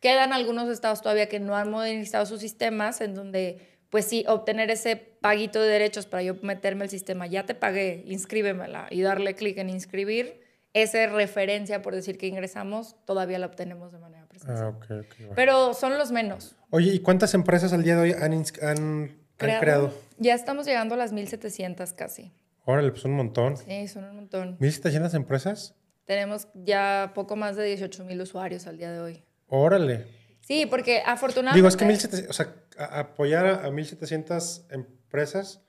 [0.00, 3.58] Quedan algunos estados todavía que no han modernizado sus sistemas, en donde,
[3.90, 8.04] pues sí, obtener ese paguito de derechos para yo meterme al sistema, ya te pagué,
[8.06, 10.40] inscríbemela y darle clic en inscribir,
[10.72, 14.66] esa referencia por decir que ingresamos, todavía la obtenemos de manera presencial.
[14.66, 15.30] Ah, ok, ok.
[15.30, 15.34] va.
[15.34, 16.54] Pero son los menos.
[16.70, 19.92] Oye, ¿y cuántas empresas al día de hoy han, han creado?
[20.18, 22.32] Ya estamos llegando a las 1700 casi.
[22.64, 23.56] Órale, pues un montón.
[23.56, 24.58] Sí, son un montón.
[24.58, 25.74] ¿1700 empresas?
[26.04, 29.24] Tenemos ya poco más de 18 mil usuarios al día de hoy.
[29.48, 30.19] Órale.
[30.50, 31.58] Sí, porque afortunadamente...
[31.58, 35.60] Digo, es que 1700, o sea, a- apoyar a, a 1700 empresas,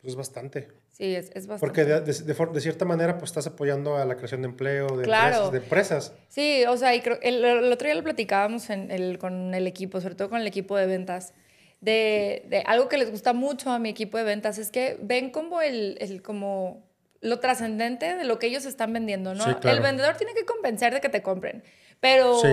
[0.00, 0.68] pues es bastante.
[0.92, 1.60] Sí, es, es bastante.
[1.60, 4.86] Porque de, de- de de cierta manera, pues estás apoyando a la creación de empleo,
[4.96, 5.26] de, Claro.
[5.46, 6.12] empresas, de empresas.
[6.28, 9.66] Sí, o sea, y creo, el, el otro día lo platicábamos en el, con el
[9.66, 11.34] equipo, sobre todo con el equipo de ventas,
[11.82, 15.28] de, de algo que les gusta mucho a mi equipo de ventas, es que ven
[15.30, 16.82] como el, el como
[17.20, 19.44] lo trascendente de lo que ellos están vendiendo, ¿no?
[19.44, 19.76] Sí, claro.
[19.76, 21.62] El vendedor tiene que convencer de que te compren,
[22.00, 22.48] pero Sí.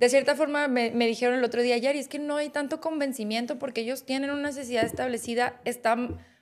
[0.00, 2.80] De cierta forma me, me dijeron el otro día, Yari, es que no hay tanto
[2.80, 5.96] convencimiento porque ellos tienen una necesidad establecida, está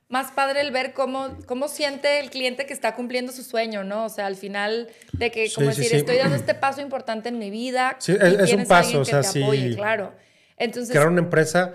[0.09, 4.07] más padre el ver cómo, cómo siente el cliente que está cumpliendo su sueño, ¿no?
[4.07, 5.97] O sea, al final de que, como Sí, decir, sí.
[5.97, 7.97] estoy dando este paso importante en mi vida.
[7.99, 9.43] Sí, y es- un tienes paso, alguien o que sea, te sí.
[9.43, 10.15] apoye, claro.
[10.57, 11.75] Entonces, Crear una empresa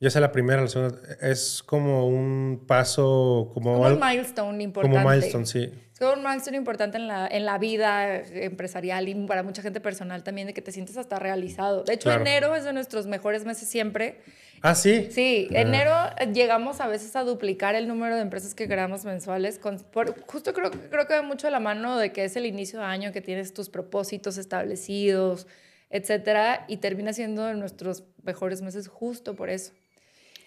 [0.00, 4.96] ya sea la primera, la segunda, es como un paso, como, como un milestone importante.
[4.96, 5.72] Como milestone, sí.
[5.92, 9.80] Es como un milestone importante en la, en la vida empresarial y para mucha gente
[9.80, 11.82] personal también, de que te sientes hasta realizado.
[11.82, 14.20] De hecho, enero es de nuestros mejores meses siempre.
[14.62, 15.08] ¿Ah, sí?
[15.10, 15.60] Sí, ah.
[15.60, 15.92] enero
[16.32, 19.58] llegamos a veces a duplicar el número de empresas que creamos mensuales.
[19.58, 19.78] Con,
[20.26, 22.84] justo creo, creo que va mucho de la mano de que es el inicio de
[22.84, 25.48] año, que tienes tus propósitos establecidos,
[25.90, 29.72] etcétera, y termina siendo de nuestros mejores meses justo por eso.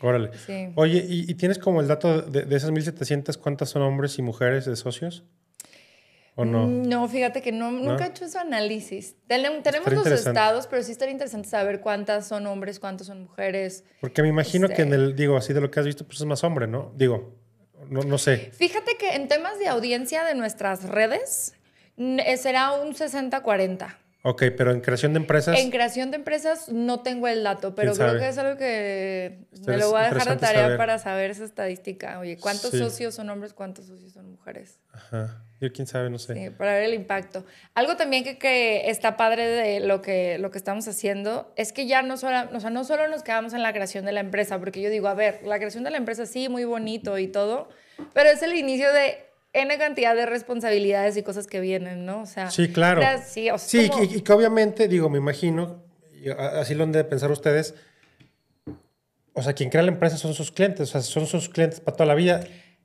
[0.02, 0.32] Órale.
[0.76, 4.66] Oye, ¿y, tienes como el dato de, de esas 1.700 cuántas son hombres y mujeres
[4.66, 5.24] de socios?
[6.36, 6.66] ¿O no?
[6.66, 9.16] Mm, no, fíjate que no, nunca he hecho ese análisis.
[9.28, 13.84] Tenemos, los estados, pero sí estaría interesante saber cuántas son hombres, cuántas son mujeres.
[14.00, 16.26] Porque me imagino que en el, digo, así de lo que has visto, pues es
[16.26, 16.94] más hombre, ¿no?
[16.96, 17.36] Digo,
[17.90, 18.52] no, no sé.
[18.54, 21.54] Fíjate que en temas de audiencia de nuestras redes,
[21.98, 23.98] eh, será un 60-40.
[24.24, 25.58] Ok, pero en creación de empresas.
[25.58, 29.78] En creación de empresas no tengo el dato, pero creo que es algo que me
[29.78, 32.20] lo voy a dejar de tarea para saber esa estadística.
[32.20, 34.80] Oye, ¿cuántos socios son hombres, cuántos socios son mujeres?
[34.94, 35.44] Ajá.
[35.60, 36.34] Yo quién sabe, no sé.
[36.34, 37.46] Sí, para ver el impacto.
[37.74, 41.86] Algo también que, que, está padre de lo que, lo que estamos haciendo es que
[41.88, 44.60] ya no solo, o sea, no solo nos quedamos en la creación de la empresa,
[44.60, 47.70] porque yo digo, a ver, la creación de la empresa sí, muy bonito y todo,
[48.14, 52.22] pero es el inicio de N cantidad de responsabilidades y cosas que vienen, ¿no?
[52.22, 53.02] O sea, sí, claro.
[53.26, 55.84] sí, sí y, que obviamente, digo, me imagino,
[56.56, 57.76] así lo han de pensar ustedes,
[59.34, 61.96] o sea, quien crea la empresa son sus clientes, o sea, son sus clientes para
[61.98, 62.42] toda la vida.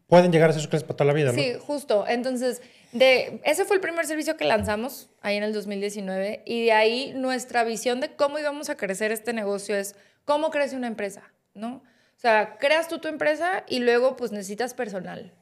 [0.06, 1.38] Pueden llegar a ser sus clientes para toda la vida, ¿no?
[1.38, 2.04] Sí, justo.
[2.06, 6.72] Entonces, de, ese fue el primer servicio que lanzamos ahí en el 2019 y de
[6.72, 11.32] ahí nuestra visión de cómo íbamos a crecer este negocio es cómo crece una empresa,
[11.54, 11.82] ¿no?
[12.16, 15.32] O sea, creas tú tu empresa y luego pues necesitas personal.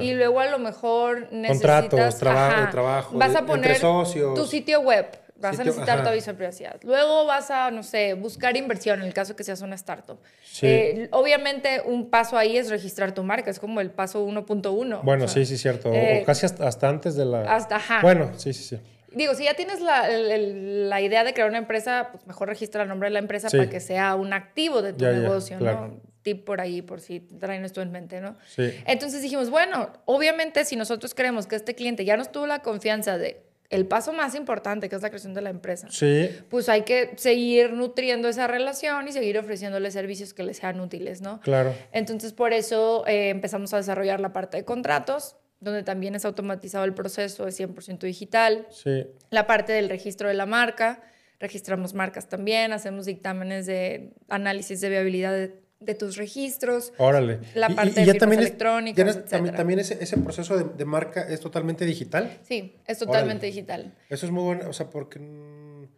[0.00, 1.82] Y luego a lo mejor necesitas...
[1.82, 3.18] Contratos, trabajo, trabajo.
[3.18, 5.06] Vas a poner tu sitio web.
[5.38, 6.76] Vas a necesitar tu aviso de privacidad.
[6.82, 10.18] Luego vas a, no sé, buscar inversión en el caso que seas una startup.
[10.62, 13.50] Eh, obviamente, un paso ahí es registrar tu marca.
[13.50, 15.02] Es como el paso 1.1.
[15.02, 15.90] Bueno, sí, sí, cierto.
[15.90, 17.54] o eh, casi hasta, antes de la...
[17.54, 18.00] Hasta, ajá.
[18.00, 18.80] Bueno, sí, sí, sí.
[19.12, 22.88] Digo, si ya tienes la, la, idea de crear una empresa, pues mejor registra el
[22.88, 26.00] nombre de la empresa para que sea un activo de tu negocio, ¿no?
[26.26, 28.36] Tip por ahí, por si traen esto en mente, ¿no?
[28.48, 28.72] Sí.
[28.84, 33.16] Entonces dijimos, bueno, obviamente si nosotros creemos que este cliente ya nos tuvo la confianza
[33.16, 36.30] de el paso más importante, que es la creación de la empresa, sí.
[36.48, 41.20] pues hay que seguir nutriendo esa relación y seguir ofreciéndole servicios que les sean útiles,
[41.20, 41.40] ¿no?
[41.40, 41.74] Claro.
[41.92, 46.84] Entonces, por eso eh, empezamos a desarrollar la parte de contratos, donde también es automatizado
[46.84, 48.66] el proceso, es 100% digital.
[48.70, 49.06] Sí.
[49.30, 51.02] La parte del registro de la marca,
[51.40, 56.92] registramos marcas también, hacemos dictámenes de análisis de viabilidad de de tus registros.
[56.98, 57.40] Órale.
[57.54, 62.38] La parte de ya también electrónicas, también, ese, ese, proceso de, marca es totalmente digital.
[62.42, 63.94] Sí, es totalmente digital.
[64.08, 65.88] Eso es muy bueno, o sea, porque mm,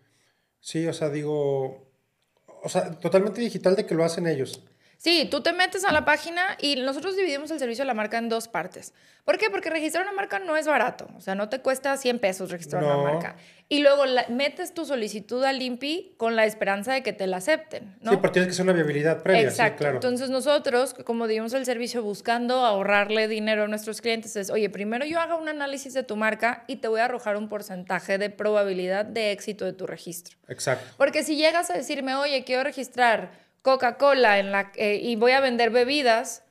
[0.60, 1.90] sí, o sea, digo,
[2.62, 4.62] o sea, totalmente digital de que lo hacen ellos.
[4.98, 8.18] Sí, tú te metes a la página y nosotros dividimos el servicio de la marca
[8.18, 8.92] en dos partes.
[9.24, 9.48] ¿Por qué?
[9.48, 11.08] Porque registrar una marca no es barato.
[11.16, 13.36] O sea, no te cuesta 100 pesos registrar una marca.
[13.68, 17.94] Y luego metes tu solicitud al INPI con la esperanza de que te la acepten.
[18.00, 18.10] ¿no?
[18.10, 19.42] Sí, porque tienes que hacer una viabilidad previa.
[19.42, 19.80] Exacto.
[19.80, 19.96] claro.
[19.96, 25.04] Entonces nosotros, como dimos el servicio buscando ahorrarle dinero a nuestros clientes, es, oye, primero
[25.04, 28.30] yo haga un análisis de tu marca y te voy a arrojar un porcentaje de
[28.30, 30.38] probabilidad de éxito de tu registro.
[30.48, 30.86] Exacto.
[30.96, 35.40] Porque si llegas a decirme, oye, quiero registrar Coca-Cola en la, eh, y voy a
[35.40, 36.44] vender bebidas,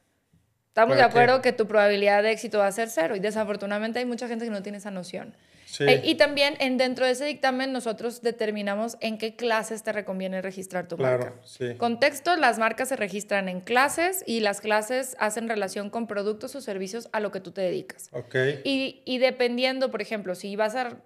[0.67, 3.15] estamos de acuerdo que tu probabilidad de éxito va a ser cero.
[3.15, 5.35] Y desafortunadamente hay mucha gente que no tiene esa noción.
[5.79, 10.41] Eh, y también en, dentro de ese dictamen nosotros determinamos en qué clases te reconviene
[10.41, 11.77] registrar tu claro, marca.
[11.77, 16.61] Contexto, las marcas se registran en clases y las clases hacen relación con productos o
[16.61, 18.09] servicios a lo que tú te dedicas.
[18.13, 18.61] Okay.
[18.63, 21.01] Y, y dependiendo, por ejemplo, si vas a,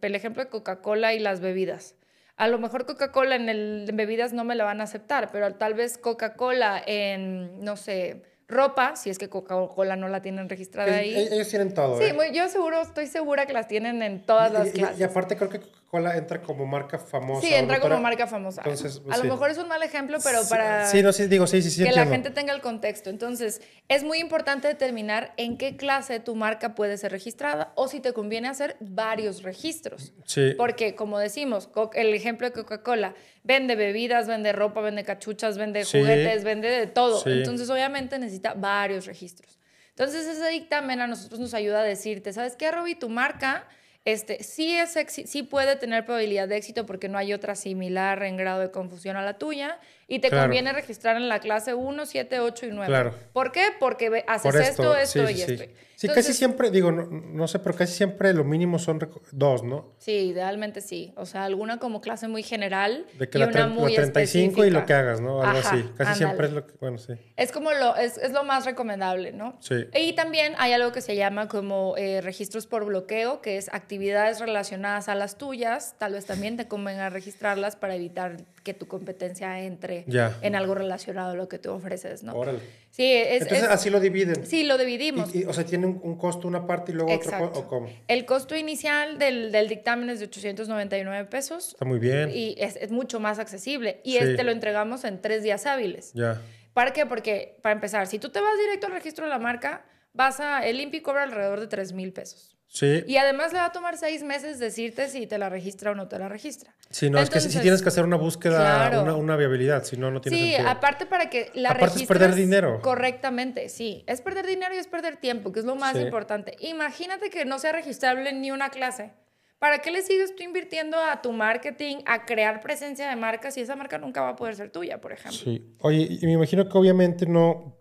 [0.00, 1.95] el ejemplo de Coca-Cola y las bebidas.
[2.36, 5.54] A lo mejor Coca-Cola en, el, en bebidas no me la van a aceptar, pero
[5.54, 10.96] tal vez Coca-Cola en, no sé, ropa, si es que Coca-Cola no la tienen registrada
[10.96, 11.14] ahí.
[11.16, 11.98] Ellos tienen todo.
[11.98, 12.32] Sí, ¿eh?
[12.32, 15.00] yo seguro, estoy segura que las tienen en todas las clases.
[15.00, 17.46] Y, aparte creo que Coca-Cola entra como marca famosa.
[17.46, 18.62] Sí, entra como marca famosa.
[18.64, 21.62] Entonces, a lo mejor es un mal ejemplo, pero para sí, no, sí, digo, sí,
[21.62, 23.10] sí, sí, que la gente tenga el contexto.
[23.10, 28.00] Entonces, es muy importante determinar en qué clase tu marca puede ser registrada o si
[28.00, 30.12] te conviene hacer varios registros.
[30.24, 30.54] Sí.
[30.56, 36.42] Porque, como decimos, el ejemplo de Coca-Cola, vende bebidas, vende ropa, vende cachuchas, vende juguetes,
[36.42, 37.22] vende de todo.
[37.26, 39.58] Entonces, obviamente necesita varios registros.
[39.90, 42.96] Entonces, ese dictamen a nosotros nos ayuda a decirte, ¿sabes qué, Roby?
[42.96, 43.66] Tu marca
[44.06, 48.36] este, sí, es, sí puede tener probabilidad de éxito porque no hay otra similar en
[48.36, 49.80] grado de confusión a la tuya.
[50.08, 50.44] Y te Claro.
[50.44, 52.86] conviene registrar en la clase 1, 7, 8 y 9.
[52.86, 53.14] Claro.
[53.32, 53.68] ¿Por qué?
[53.80, 55.64] Porque haces Por esto, esto sí, y sí, esto.
[55.96, 58.98] Sí, casi siempre, digo, no, no sé, pero casi siempre lo mínimo son
[59.32, 59.94] dos, ¿no?
[59.98, 61.14] Sí, idealmente sí.
[61.16, 64.66] O sea, alguna como clase muy general De que y la, una muy la 35
[64.66, 65.42] y lo que hagas, ¿no?
[65.42, 65.88] Algo Ajá, así.
[65.96, 67.14] Casi siempre es lo que, bueno, sí.
[67.36, 69.56] Es como lo, es, es lo más recomendable, ¿no?
[69.60, 69.86] Sí.
[69.94, 74.38] Y también hay algo que se llama como eh, registros por bloqueo, que es actividades
[74.38, 75.94] relacionadas a las tuyas.
[75.98, 80.36] Tal vez también te convenga registrarlas para evitar que tu competencia entre Ya.
[80.42, 82.34] en algo relacionado a lo que tú ofreces, ¿no?
[82.34, 82.58] Órale.
[82.90, 84.44] Sí, es, Entonces es- así lo dividen.
[84.44, 85.32] sí, lo dividimos.
[85.32, 87.52] Y- y, o sea, tiene un, un costo una parte y luego otro Exacto.
[87.52, 87.88] co- o cómo.
[88.08, 91.68] El costo inicial del, del dictamen es de 899 pesos.
[91.74, 92.30] Está muy bien.
[92.34, 94.00] Y es, es mucho más accesible.
[94.02, 94.18] Y Sí.
[94.18, 96.10] este lo entregamos en tres días hábiles.
[96.14, 96.42] Ya.
[96.74, 97.06] ¿Para qué?
[97.06, 100.66] Porque, para empezar, si tú te vas directo al registro de la marca, vas a.
[100.66, 102.55] El INPI cobra alrededor de 3 mil pesos.
[102.78, 103.04] Sí.
[103.06, 106.08] Y además le va a tomar seis meses decirte si te la registra o no
[106.08, 106.74] te la registra.
[106.90, 108.58] Sí, no, es que sí, tienes que hacer una búsqueda,
[108.90, 109.02] Claro.
[109.02, 110.68] una, una viabilidad, si no, no tiene Sí, sentido.
[110.68, 112.80] aparte para que la Aparte es perder dinero.
[112.82, 114.04] Correctamente, sí.
[114.06, 116.02] Es perder dinero y es perder tiempo, que es lo más Sí.
[116.02, 116.54] importante.
[116.60, 119.12] Imagínate que no sea registrable ni una clase.
[119.58, 123.62] ¿Para qué le sigues tú invirtiendo a tu marketing, a crear presencia de marca si
[123.62, 125.32] esa marca nunca va a poder ser tuya, por ejemplo?
[125.40, 125.64] Sí.
[125.80, 127.75] Oye, y me imagino que obviamente no,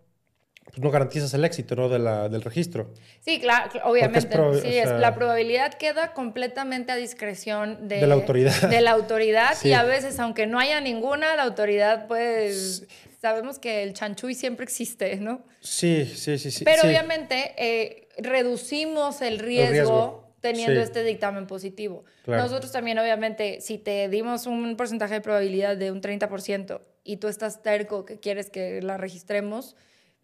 [0.75, 1.88] pues no garantizas el éxito, ¿no?
[1.88, 2.91] De la, del registro.
[3.21, 4.29] Sí, claro, cl- obviamente.
[4.29, 8.69] prob- sí, o es, sea- la probabilidad queda completamente a discreción de, De la autoridad.
[8.69, 9.69] De la autoridad Sí.
[9.69, 12.85] y a veces, aunque no haya ninguna, la autoridad, pues,
[13.21, 15.43] sabemos que el chanchuy siempre existe, ¿no?
[15.61, 16.65] Sí, sí, sí, sí.
[16.65, 16.88] Pero sí.
[16.89, 22.03] obviamente eh, reducimos el riesgo, riesgo, teniendo este dictamen positivo.
[22.25, 22.43] Claro.
[22.43, 27.27] Nosotros también, obviamente, si te dimos un porcentaje de probabilidad de un 30% y tú
[27.29, 29.75] estás terco que quieres que la registremos,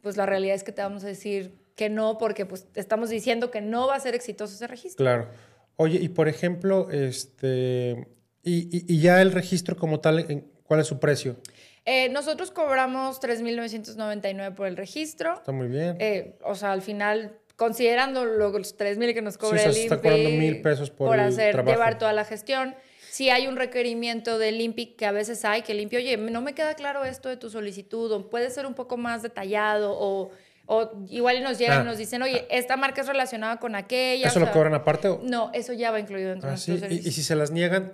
[0.02, 3.10] pues la realidad es que te vamos a decir que no, porque pues te estamos
[3.10, 5.04] diciendo que no va a ser exitoso ese registro.
[5.04, 5.30] Claro.
[5.78, 8.08] Oye, y por ejemplo, este.
[8.44, 11.38] Y, y- y ya el registro como tal, ¿en- ¿cuál es su precio?
[11.86, 15.34] Eh, nosotros cobramos 3.999 por el registro.
[15.36, 15.96] Está muy bien.
[16.00, 20.30] Eh, o sea, al final, considerando los 3.000 que nos cobra Sí, el está cobrando
[20.30, 21.72] 1,000 pesos por el hacer, trabajo.
[21.76, 22.76] llevar toda la gestión.
[23.12, 26.42] Si hay un requerimiento del INPI, que a veces hay, que el INPI, oye, no
[26.42, 30.32] me queda claro esto de tu solicitud, o puede ser un poco más detallado, o,
[30.66, 31.82] o igual nos llegan Ah.
[31.82, 34.28] y nos dicen, oye, esta marca es relacionada con aquella.
[34.30, 35.10] ¿Eso o lo sea, cobran aparte?
[35.10, 35.20] O?
[35.24, 36.80] No, eso ya va incluido dentro Ah, de sí.
[36.90, 37.92] ¿Y, y si se las niegan,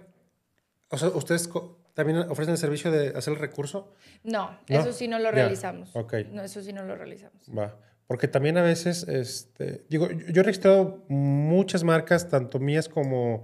[0.90, 1.50] o sea, ¿ustedes
[1.96, 3.92] también ofrecen el servicio de hacer el recurso?
[4.24, 4.80] No, ¿No?
[4.80, 5.90] eso sí no lo realizamos.
[5.96, 6.14] ok.
[6.32, 7.42] No, eso sí no lo realizamos.
[7.58, 7.76] Va.
[8.06, 13.44] Porque también a veces, este, digo, yo yo he registrado muchas marcas, tanto mías como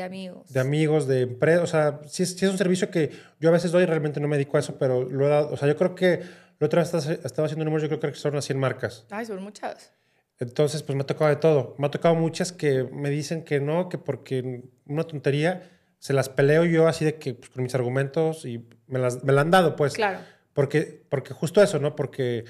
[0.00, 0.52] De amigos.
[0.52, 1.62] de amigos, de empresas.
[1.64, 4.28] O sea, sí es, sí es un servicio que yo a veces doy realmente no
[4.28, 5.50] me dedico a eso, pero lo he dado.
[5.52, 6.20] O sea, yo creo que
[6.58, 9.06] la otra vez estaba- haciendo números, yo creo que registraron unas 100 marcas.
[9.10, 9.92] Ay, son muchas.
[10.38, 11.74] Entonces, pues me ha tocado de todo.
[11.78, 16.30] Me ha tocado muchas que me dicen que no, que porque una tontería se las
[16.30, 19.50] peleo yo así de que pues, con mis argumentos y me, las, me la han
[19.50, 19.92] dado, pues.
[19.94, 20.20] Claro.
[20.54, 21.94] Porque, porque justo eso, ¿no?
[21.94, 22.44] Porque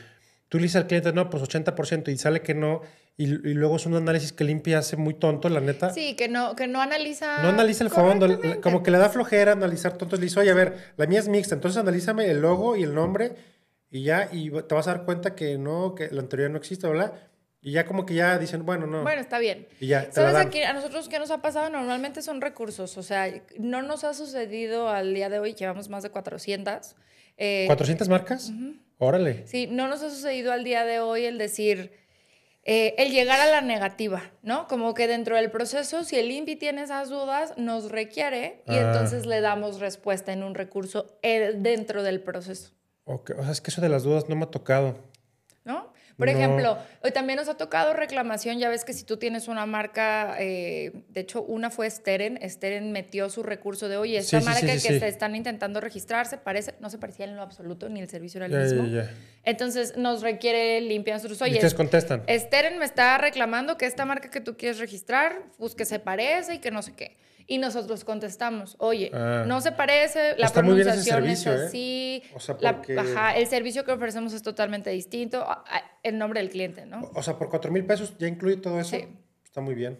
[0.50, 2.82] tú le dices al cliente, no, pues 80% y sale que no,
[3.16, 5.90] y, y luego es un análisis que limpia hace muy tonto, la neta.
[5.94, 7.42] Sí, que no, que no analiza.
[7.42, 10.16] No analiza el fondo, como que le da flojera analizar tonto.
[10.16, 12.94] Le dice, oye, a ver, la mía es mixta, entonces analízame el logo y el
[12.94, 13.32] nombre
[13.90, 16.86] y ya, y te vas a dar cuenta que no, que la anterior no existe,
[16.86, 17.14] ¿verdad?
[17.62, 19.02] Y ya como que ya dicen, bueno, no.
[19.02, 19.68] Bueno, está bien.
[19.80, 21.68] y ya, te ¿Sabes aquí a nosotros qué nos ha pasado?
[21.68, 26.02] Normalmente son recursos, o sea, no nos ha sucedido al día de hoy, llevamos más
[26.02, 26.94] de 400.
[27.36, 28.50] eh, ¿400 marcas?
[29.00, 29.46] Órale.
[29.46, 31.92] Sí, no nos ha sucedido al día de hoy el decir,
[32.64, 34.68] eh, el llegar a la negativa, ¿no?
[34.68, 38.90] Como que dentro del proceso, si el INPI tiene esas dudas, nos requiere y Ah.
[38.92, 42.72] entonces le damos respuesta en un recurso eh, dentro del proceso.
[43.04, 44.94] Ok, O sea, es que eso de las dudas no me ha tocado.
[46.20, 46.38] Por No.
[46.38, 50.36] ejemplo, hoy también nos ha tocado reclamación, ya ves que si tú tienes una marca,
[50.38, 54.52] eh, de hecho una fue Steren, Steren metió su recurso de, oye, esta Sí, sí,
[54.52, 57.88] sí, marca sí, que se están intentando registrarse, parece, no se parecía en lo absoluto,
[57.88, 58.86] ni el servicio era el mismo.
[59.44, 62.22] Entonces nos requiere limpia nosotros, oye, ustedes contestan.
[62.28, 66.54] Steren me está reclamando que esta marca que tú quieres registrar, pues que se parece
[66.54, 67.16] y que no sé qué.
[67.50, 69.42] Y nosotros contestamos, oye, Ah.
[69.44, 71.50] no se parece, la pronunciación es ¿eh?
[71.50, 75.44] así, O sea, la- porque- ajá, el servicio que ofrecemos es totalmente distinto,
[76.04, 77.10] el nombre del cliente, ¿no?
[77.12, 78.94] O sea, por 4 mil pesos ya incluye todo eso.
[78.96, 79.04] Sí.
[79.44, 79.98] Está muy bien.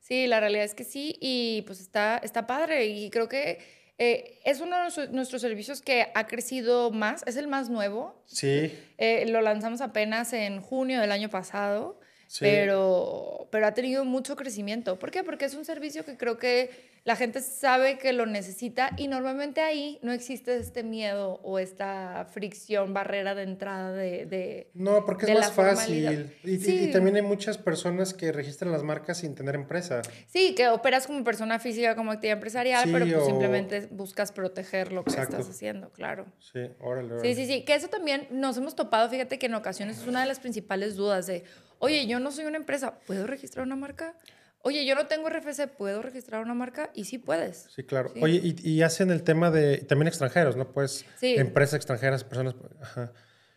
[0.00, 3.58] Sí, la realidad es que sí, y pues está, está padre, y creo que
[3.98, 8.24] eh, es uno de nuestros- nuestros servicios que ha crecido más, es el más nuevo,
[8.24, 8.72] Sí.
[8.96, 12.00] Eh, lo lanzamos apenas en junio del año pasado.
[12.40, 14.98] Pero, pero ha tenido mucho crecimiento.
[14.98, 15.22] ¿Por qué?
[15.24, 19.60] Porque es un servicio que creo que la gente sabe que lo necesita y normalmente
[19.60, 24.24] ahí no existe este miedo o esta fricción, barrera de entrada de...
[24.26, 26.32] de no, porque es más fácil.
[26.44, 30.02] Y, también hay muchas personas que registran las marcas sin tener empresa.
[30.28, 35.02] Sí, que operas como persona física, como actividad empresarial, pero pues simplemente buscas proteger lo
[35.02, 36.26] que estás haciendo, claro.
[36.38, 37.64] Sí, órale, Sí, sí, sí.
[37.64, 40.94] Que eso también nos hemos topado, fíjate que en ocasiones es una de las principales
[40.94, 41.42] dudas de,
[41.82, 44.14] oye, yo no soy una empresa, ¿puedo registrar una marca?
[44.62, 46.90] Oye, yo no tengo RFC, ¿puedo registrar una marca?
[46.94, 47.66] Y sí puedes.
[47.74, 48.12] Sí, claro.
[48.20, 50.72] Oye, y, hacen el tema de también extranjeros, ¿no?
[50.72, 52.54] Pues empresas extranjeras, personas...
[52.80, 53.12] Ajá.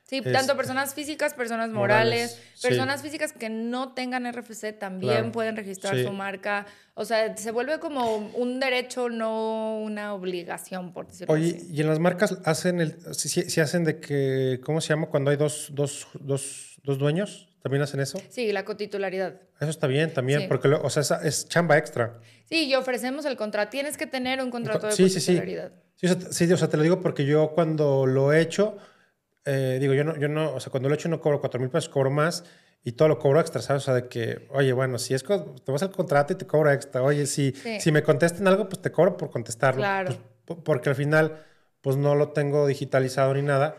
[0.08, 5.98] Sí, tanto personas físicas, personas morales, personas físicas que no tengan RFC también pueden registrar
[5.98, 6.68] su marca.
[6.94, 11.88] O sea, se vuelve como un derecho, no una obligación, por decirlo Oye, y en
[11.88, 15.08] las marcas hacen el, si, hacen de que, ¿cómo se llama?
[15.08, 17.48] Cuando hay dos, dos, dos, dos dueños.
[17.66, 18.22] ¿También hacen eso?
[18.30, 19.42] Sí, la cotitularidad.
[19.60, 22.20] Eso está bien también, porque o sea, es, chamba extra.
[22.48, 23.72] Sí, y ofrecemos el contrato.
[23.72, 25.72] Tienes que tener un contrato de sí, cotitularidad.
[25.96, 26.16] Sí, sí.
[26.30, 28.78] Sí, o sea, te lo digo porque yo cuando lo he hecho,
[29.46, 31.60] eh, digo, yo no, yo no, o sea, cuando lo he hecho no cobro 4
[31.60, 32.44] mil pesos, cobro más
[32.84, 33.82] y todo lo cobro extra, ¿sabes?
[33.82, 36.72] O sea, de que, oye, bueno, si es te vas al contrato y te cobro
[36.72, 37.02] extra.
[37.02, 39.82] Oye, si, si me contestan algo, pues te cobro por contestarlo.
[39.82, 40.16] Claro.
[40.46, 41.44] Pues, porque al final,
[41.82, 43.76] pues no lo tengo digitalizado ni nada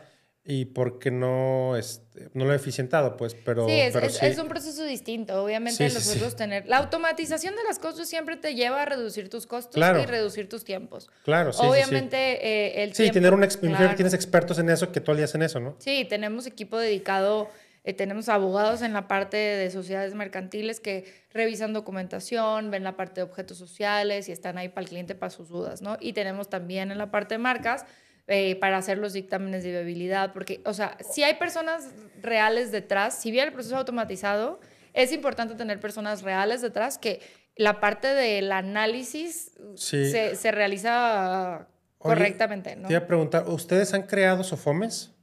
[0.48, 3.66] y porque no, este, no lo he eficientado, pues, pero...
[3.66, 5.42] Sí, es, pero es, un proceso distinto.
[5.42, 6.66] Obviamente nosotros tener...
[6.66, 10.62] La automatización de las cosas siempre te lleva a reducir tus costos y reducir tus
[10.62, 11.10] tiempos.
[11.24, 11.58] Claro, sí.
[11.64, 13.40] Obviamente eh, el Sí, tener un...
[13.40, 13.90] Claro.
[13.90, 15.74] que tienes expertos en eso que todo el día hacen eso, ¿no?
[15.80, 17.48] Sí, tenemos equipo dedicado...
[17.82, 23.20] Eh, tenemos abogados en la parte de sociedades mercantiles que revisan documentación, ven la parte
[23.20, 25.96] de objetos sociales y están ahí para el cliente para sus dudas, ¿no?
[26.00, 27.86] Y tenemos también en la parte de marcas
[28.28, 33.18] eh, para hacer los dictámenes de viabilidad, porque, o sea, si hay personas reales detrás,
[33.18, 34.60] si bien el proceso es automatizado,
[34.94, 37.20] es importante tener personas reales detrás que
[37.54, 41.68] la parte del análisis se, se, realiza
[41.98, 42.76] correctamente.
[42.76, 42.88] ¿no?
[42.88, 45.14] Te iba a preguntar, ¿ustedes han creado SOFOMES?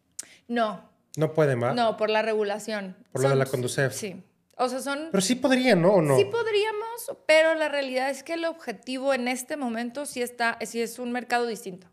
[0.48, 0.90] No.
[1.16, 1.76] ¿No pueden más?
[1.76, 2.96] No, por la regulación.
[3.12, 3.94] Por lo de la Conducef.
[3.94, 4.24] Sí.
[4.56, 5.10] O sea, son...
[5.12, 5.96] Pero sí podrían, ¿no?
[5.96, 6.16] ¿O no?
[6.16, 10.82] Sí podríamos, pero la realidad es que el objetivo en este momento sí, está, sí
[10.82, 11.88] es un mercado distinto.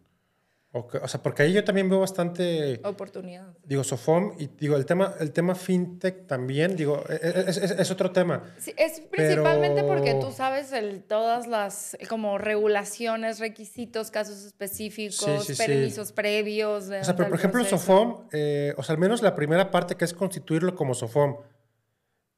[0.73, 2.81] O sea, porque ahí yo también veo bastante...
[2.85, 3.57] Oportunidad.
[3.65, 7.91] Digo, Sofom y digo, el tema, el tema fintech también, digo, e, e, es, es,
[7.91, 8.55] otro tema.
[8.57, 16.13] Sí, es principalmente porque tú sabes el, todas las como regulaciones, requisitos, casos específicos, permisos
[16.13, 16.85] previos.
[16.85, 20.05] o sea, pero por ejemplo, Sofom, eh, o sea, al menos la primera parte que
[20.05, 21.39] es constituirlo como Sofom.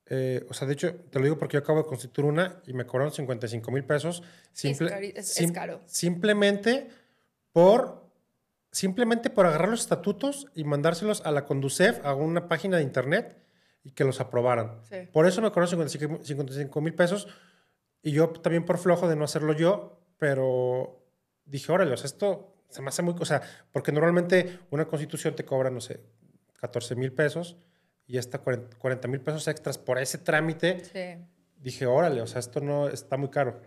[0.06, 2.72] Eh, o sea, de hecho, te lo digo porque yo acabo de constituir una y
[2.72, 4.22] me cobraron 55 mil pesos.
[4.54, 5.82] Simple, es caro.
[5.84, 6.88] Simplemente
[7.52, 8.01] por
[8.72, 13.38] simplemente por agarrar los estatutos y mandárselos a la Conducef, a una página de internet,
[13.84, 14.80] y que los aprobaran.
[15.12, 17.28] Por eso me cobraron 55 mil pesos,
[18.02, 21.04] y yo también por flojo de no hacerlo yo, pero
[21.44, 23.14] dije, órale, o sea, esto se me hace muy...
[23.18, 26.00] O sea, porque normalmente una constitución te cobra, no sé,
[26.60, 27.56] 14 mil pesos,
[28.06, 30.82] y esta 40 mil pesos extras por ese trámite.
[30.84, 31.24] Sí.
[31.56, 33.60] Dije, órale, o sea, esto no está muy caro.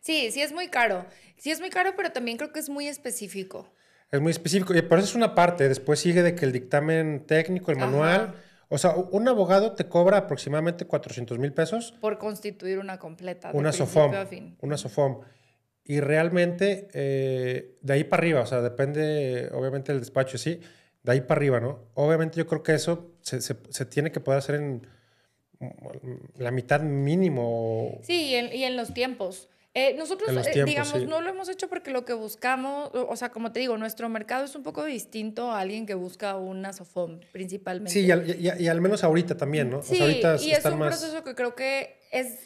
[0.00, 1.06] Sí, sí es muy caro.
[1.36, 3.72] Sí es muy caro, pero también creo que es muy específico.
[4.12, 4.74] Es muy específico.
[4.74, 5.68] Y por eso es una parte.
[5.68, 8.34] Después sigue de que el dictamen técnico, el manual.
[8.68, 11.94] O sea, un abogado te cobra aproximadamente 400 mil pesos.
[12.00, 13.50] Por constituir una completa.
[13.54, 14.12] una SOFOM.
[14.60, 15.20] Una SOFOM.
[15.84, 20.60] Y realmente, eh, de ahí para arriba, o sea, depende, obviamente, del despacho, sí.
[21.02, 21.80] De ahí para arriba, ¿no?
[21.94, 24.86] Obviamente, yo creo que eso se, se, tiene que poder hacer en
[26.36, 27.98] la mitad mínimo.
[28.02, 29.48] Sí, y en, y en los tiempos.
[29.74, 33.52] Eh, nosotros, eh, digamos, no lo hemos hecho porque lo que buscamos, o sea, como
[33.52, 37.90] te digo, nuestro mercado es un poco distinto a alguien que busca una SOFOM, principalmente.
[37.92, 39.82] Sí, y al, menos ahorita también, ¿no?
[39.82, 39.96] Sí,
[40.40, 42.38] y es un proceso que creo que es,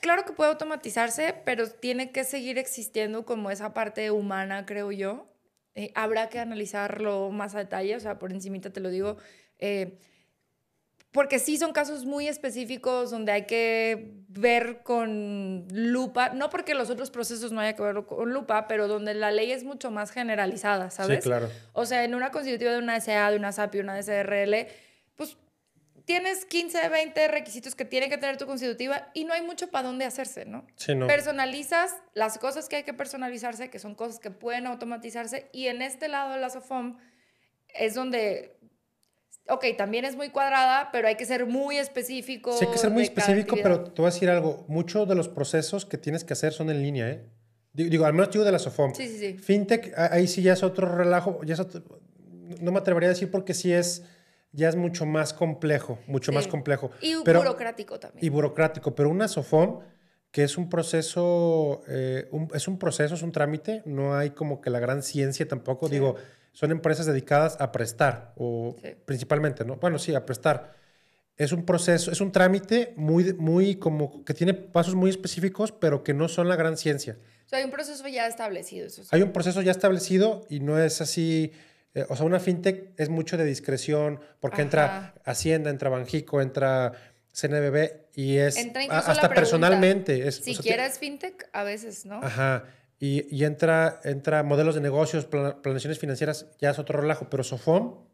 [0.00, 5.26] claro que puede automatizarse, pero tiene que seguir existiendo como esa parte humana, creo yo.
[5.74, 9.16] Eh, habrá que analizarlo más a detalle, o sea, por encimita te lo digo.
[9.58, 9.98] Eh,
[11.12, 16.88] porque sí son casos muy específicos donde hay que ver con lupa, no porque los
[16.88, 20.12] otros procesos no haya que ver con lupa, pero donde la ley es mucho más
[20.12, 21.24] generalizada, ¿sabes?
[21.24, 21.50] Sí, claro.
[21.72, 24.68] O sea, en una constitutiva de una SA, de una SAPI, una SRL,
[25.16, 25.36] pues
[26.04, 29.88] tienes 15, 20 requisitos que tiene que tener tu constitutiva y no hay mucho para
[29.88, 30.64] dónde hacerse, ¿no?
[30.76, 31.08] Sí, no.
[31.08, 35.82] Personalizas las cosas que hay que personalizarse, que son cosas que pueden automatizarse, y en
[35.82, 36.98] este lado de la SOFOM
[37.74, 38.59] es donde
[39.50, 42.52] ok, también es muy cuadrada, pero hay que ser muy específico.
[42.56, 44.64] Sí, hay que ser muy específico, pero te voy a decir algo.
[44.68, 47.24] Muchos de los procesos que tienes que hacer son en línea, ¿eh?
[47.72, 48.94] Digo, al menos digo de la SOFOM.
[48.94, 49.38] Sí, sí, sí.
[49.38, 51.40] Fintech, ahí sí ya es otro relajo.
[51.44, 51.54] Ya
[52.60, 54.02] no me atrevería a decir porque sí es,
[54.52, 56.50] ya es mucho más complejo, mucho más Sí.
[56.50, 56.90] complejo.
[57.00, 58.24] Y Pero- burocrático también.
[58.24, 59.80] y burocrático, pero una SOFOM,
[60.32, 64.60] que es un proceso, eh, un- es un proceso, es un trámite, no hay como
[64.60, 65.94] que la gran ciencia tampoco, Sí.
[65.94, 66.16] digo,
[66.52, 68.88] son empresas dedicadas a prestar, o Sí.
[69.04, 69.76] principalmente, ¿no?
[69.76, 70.74] Bueno, sí, a prestar.
[71.36, 76.02] Es un proceso, es un trámite muy, muy como que tiene pasos muy específicos, pero
[76.04, 77.16] que no son la gran ciencia.
[77.46, 78.86] O sea, hay un proceso ya establecido.
[78.86, 79.08] Eso sí.
[79.12, 81.52] Hay un proceso ya establecido y no es así.
[81.94, 85.14] eh, o sea, una fintech es mucho de discreción porque entra.
[85.24, 86.92] Hacienda, entra Banjico, entra
[87.32, 90.28] CNBB y es Entra hasta personalmente.
[90.28, 92.20] Es, Si o sea, quieres fintech, a veces, ¿no?
[92.22, 92.64] Ajá.
[93.02, 97.28] Y, y entra, entra modelos de negocios, pla- planeaciones financieras, ya es otro relajo.
[97.30, 98.04] Pero Sofom,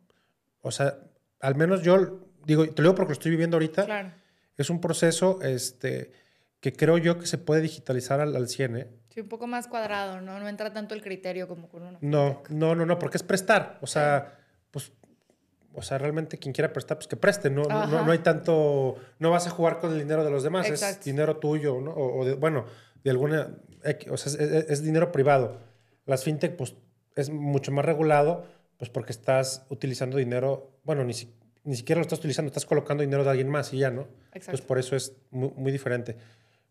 [0.62, 0.98] o sea,
[1.40, 4.12] al menos yo digo, te lo digo porque lo estoy viviendo ahorita, Claro.
[4.56, 6.12] es un proceso este,
[6.60, 8.88] que creo yo que se puede digitalizar al, al 100, ¿eh?
[9.10, 10.38] Sí, un poco más cuadrado, ¿no?
[10.38, 11.98] No entra tanto el criterio como con uno.
[12.00, 13.78] No, no, no, no, porque es prestar.
[13.80, 14.38] O sea,
[14.70, 14.92] pues,
[15.72, 17.50] o sea, realmente quien quiera prestar, pues que preste.
[17.50, 20.68] No, no, no, hay tanto, no vas a jugar con el dinero de los demás,
[20.70, 21.90] es dinero tuyo, ¿no?
[21.92, 22.66] O, o de- bueno,
[23.02, 23.48] de alguna,
[24.10, 25.58] o sea, es, es- es dinero privado.
[26.06, 26.74] Las fintech, pues,
[27.14, 28.44] es mucho más regulado,
[28.78, 31.32] pues porque estás utilizando dinero, bueno, ni, si-
[31.64, 34.02] ni siquiera lo estás utilizando, estás colocando dinero de alguien más y ya, ¿no?
[34.34, 34.50] Exacto.
[34.50, 36.16] Pues por eso es muy, muy diferente.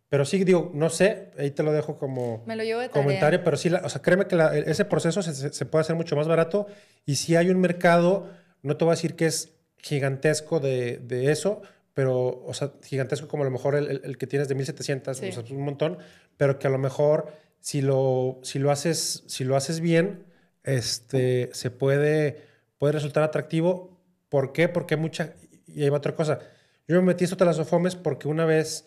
[0.07, 3.43] Pero sí, digo, no sé, ahí te lo dejo como Me lo llevo de comentario,
[3.43, 5.95] pero sí, la- o sea, créeme que la- ese proceso se, se- se puede hacer
[5.95, 6.67] mucho más barato
[7.05, 8.29] y si hay un mercado,
[8.61, 11.61] no te voy a decir que es gigantesco de, de eso,
[11.95, 15.17] pero, o sea, gigantesco como a lo mejor el, el- el que tienes de 1700,
[15.17, 15.29] Sí.
[15.29, 15.97] o sea, es un montón,
[16.37, 20.25] pero que a lo mejor si lo, si lo, haces, si lo haces bien,
[20.63, 22.41] este, se puede,
[22.77, 23.97] puede resultar atractivo.
[24.29, 24.67] ¿Por qué?
[24.69, 25.33] Porque mucha,
[25.67, 26.39] y hay otra cosa.
[26.87, 28.85] Yo me metí esto de las Sofomes porque una vez,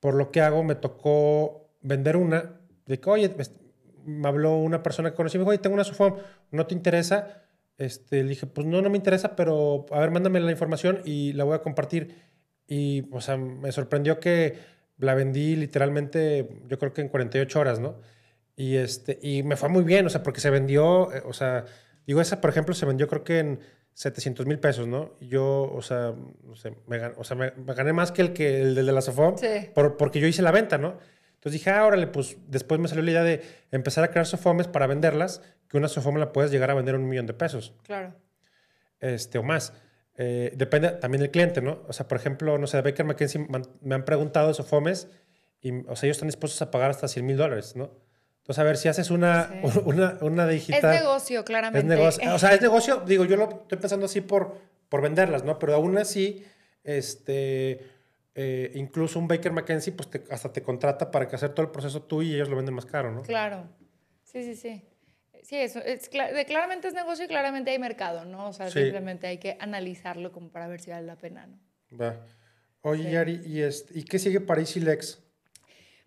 [0.00, 3.52] por lo que hago, me tocó vender una, de que, oye, pues,
[4.04, 6.16] me habló una persona que conocí, me dijo, oye, tengo una Sofom,
[6.52, 7.42] ¿no te interesa?
[7.78, 11.32] Este, le dije, pues no, no me interesa, pero a ver, mándame la información y
[11.34, 12.14] la voy a compartir.
[12.68, 14.58] Y, o sea, me sorprendió que
[14.98, 18.00] la vendí literalmente, yo creo que en 48 horas, ¿no?
[18.56, 21.64] Y, este, y me fue muy bien, o sea, porque se vendió, eh, o sea,
[22.06, 23.60] digo, esa, por ejemplo, se vendió creo que en
[23.92, 25.14] 700 mil pesos, ¿no?
[25.20, 26.14] Y yo, o sea,
[26.44, 29.00] no sé, me, o sea, me, me gané más que el, que el de la
[29.02, 29.68] Sofom, Sí.
[29.74, 30.98] por- porque yo hice la venta, ¿no?
[31.34, 34.66] Entonces dije, ah, órale, pues después me salió la idea de empezar a crear sofomes
[34.66, 38.14] para venderlas, que una sofome la puedes llegar a vender un millón de pesos Claro.
[39.00, 39.72] este, o más.
[40.18, 41.82] Eh, depende también del cliente, ¿no?
[41.88, 43.46] O sea, por ejemplo, no sé, Baker McKenzie
[43.82, 45.08] me han- preguntado de Sofomes
[45.60, 47.90] y, o sea, ellos están dispuestos a pagar hasta 100 mil dólares, ¿no?
[48.38, 49.80] Entonces, a ver, si haces una, Sí.
[49.84, 50.94] una, una Es digital...
[50.94, 51.78] negocio, claramente.
[51.80, 52.34] Es negocio.
[52.34, 54.54] O sea, es negocio, digo, yo lo estoy pensando así por,
[54.88, 55.58] por venderlas, ¿no?
[55.58, 56.44] Pero aún así,
[56.84, 57.80] este,
[58.34, 61.72] eh, incluso un Baker McKenzie, pues te- hasta te contrata para que hacer todo el
[61.72, 63.22] proceso tú y ellos lo venden más caro, ¿no?
[63.22, 63.64] Claro.
[64.22, 64.82] Sí, sí, sí.
[65.46, 68.48] Sí, eso es, de- claramente es negocio y claramente hay mercado, ¿no?
[68.48, 68.80] O sea, Sí.
[68.80, 71.56] simplemente hay que analizarlo como para ver si vale la pena, ¿no?
[71.96, 72.16] Va.
[72.82, 73.10] Oye, Sí.
[73.12, 75.22] Yari, ¿y, este, ¿y qué sigue para EasyLex?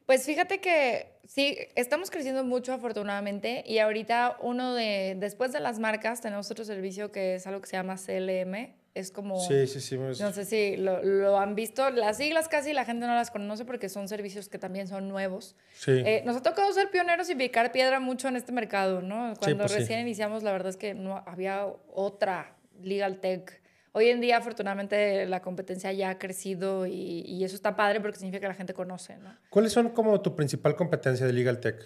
[0.05, 5.79] Pues fíjate que sí, estamos creciendo mucho afortunadamente y ahorita uno de, después de las
[5.79, 8.75] marcas, tenemos otro servicio que es algo que se llama CLM.
[8.95, 9.97] Es como, Sí, sí, sí.
[9.97, 13.63] no sé si lo, lo han visto, las siglas casi la gente no las conoce
[13.65, 15.55] porque son servicios que también son nuevos.
[15.73, 15.91] sí.
[15.91, 19.33] Eh, nos ha tocado ser pioneros y picar piedra mucho en este mercado, ¿no?
[19.39, 19.79] Cuando pues sí.
[19.79, 23.61] recién iniciamos, la verdad es que no había otra legal tech.
[23.91, 28.17] Hoy en día, afortunadamente, la competencia ya ha crecido y, y eso está padre porque
[28.17, 29.35] significa que la gente conoce, ¿no?
[29.49, 31.83] ¿Cuáles son como tu principal competencia de Legal Tech?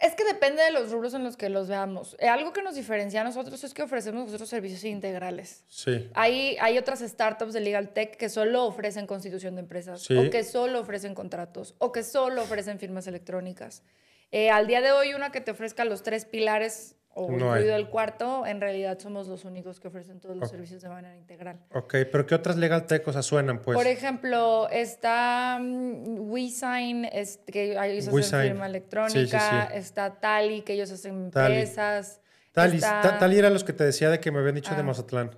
[0.00, 2.16] Es que depende de los rubros en los que los veamos.
[2.20, 5.64] Eh, algo que nos diferencia a nosotros es que ofrecemos nosotros servicios integrales.
[5.68, 6.08] Sí.
[6.14, 10.16] Hay, hay otras startups de Legal Tech que solo ofrecen constitución de empresas, Sí.
[10.16, 13.82] o que solo ofrecen contratos, o que solo ofrecen firmas electrónicas.
[14.30, 17.60] Eh, al día de hoy, una que te ofrezca los tres pilares o No hay.
[17.62, 21.16] incluido el cuarto, en realidad somos los únicos que ofrecen todos los servicios de manera
[21.16, 21.58] integral.
[21.74, 23.76] Ok, pero ¿qué otras Legal Tech sea, suenan, pues?
[23.76, 29.36] Por ejemplo, está mm, WeSign, es- que ellos hacen firma electrónica, Sí, sí,
[29.72, 29.78] sí.
[29.78, 31.54] está Tali, que ellos hacen Tali.
[31.56, 32.20] empresas.
[32.52, 34.80] Tali, está- Ta- Tali eran los que te decía de que me habían dicho de
[34.80, 34.84] Ah.
[34.84, 35.30] Mazatlán,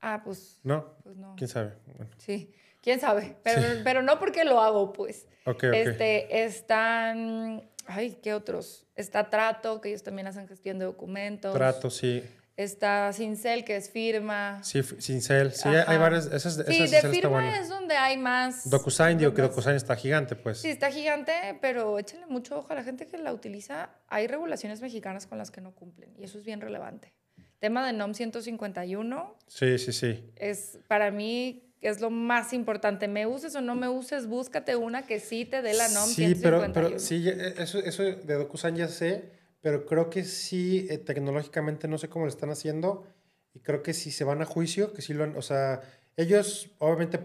[0.00, 0.94] Ah, pues, ¿no?
[1.04, 1.34] pues no.
[1.36, 1.74] ¿Quién sabe?
[1.86, 2.52] Bueno, Sí,
[2.82, 5.26] quién sabe, pero, pero no porque lo hago, pues.
[5.46, 5.62] ok, ok.
[5.74, 8.86] Este, están, ay, ¿qué otros?
[8.94, 11.54] Está Trato, que ellos también hacen gestión de documentos.
[11.54, 12.22] Trato, sí.
[12.56, 14.62] Está Cincel, que es firma.
[14.62, 15.52] Sí, Cincel.
[15.52, 15.90] Sí, Ajá.
[15.90, 16.26] hay varias.
[16.26, 18.68] Esas, Sí, de firma es donde hay más.
[18.68, 20.58] DocuSign, digo que DocuSign está gigante, pues.
[20.58, 23.88] Sí, está gigante, pero échenle mucho ojo a la gente que la utiliza.
[24.08, 27.14] Hay regulaciones mexicanas con las que no cumplen y eso es bien relevante.
[27.60, 30.30] Tema de NOM 151 Sí, sí, sí.
[30.36, 33.08] es para mí es lo más importante.
[33.08, 36.14] Me uses o no me uses, búscate una que sí te dé la NOM Sí,
[36.34, 36.72] 151.
[36.72, 40.98] pero, pero sí, eh, eso, eso de DocuSign ya sé, pero creo que sí, eh,
[40.98, 43.06] tecnológicamente no sé cómo lo están haciendo
[43.54, 45.80] Y creo que si se van a juicio, que sí lo han, o sea,
[46.16, 47.18] ellos obviamente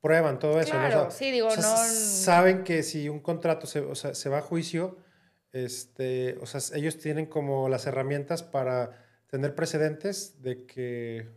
[0.00, 0.70] prueban todo eso.
[0.70, 1.10] Claro, ¿no?
[1.10, 4.38] sí, digo, o sea, no- Saben que si un contrato se, o sea, se va
[4.38, 4.96] a juicio,
[5.52, 8.90] este, o sea, ellos tienen como las herramientas para
[9.28, 11.28] tener precedentes de que...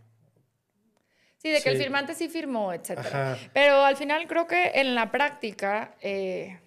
[1.41, 3.31] Sí, de que el firmante sí firmó, etcétera.
[3.33, 3.37] Ajá.
[3.53, 6.59] Pero al final creo que en la práctica, eh,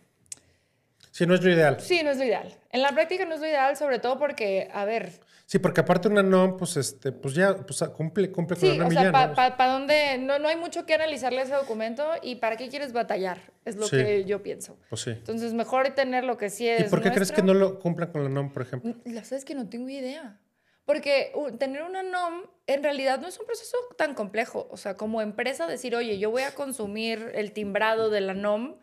[1.10, 1.78] Sí, no es lo ideal.
[1.78, 2.52] sí, no es lo ideal.
[2.70, 5.12] En la práctica no es lo ideal, sobre todo porque, a ver,
[5.44, 8.86] Sí, porque aparte una NOM, pues, este, pues ya pues, cumple, cumple con sí, una
[8.86, 9.72] o sea, para ¿no?
[9.74, 13.38] dónde, no, no hay mucho que analizarle a ese documento y para qué quieres batallar,
[13.66, 13.96] es lo Sí.
[13.98, 14.78] que yo pienso.
[14.88, 15.10] Pues sí.
[15.10, 18.10] Entonces, mejor tener lo que sí es ¿Y por qué crees que no lo cumplan
[18.10, 18.94] con la NOM, por ejemplo?
[19.04, 20.38] La verdad es que no tengo idea.
[20.84, 24.68] Porque tener una NOM en realidad no es un proceso tan complejo.
[24.70, 28.76] O sea, como empresa decir, oye, yo voy a consumir el timbrado de la NOM,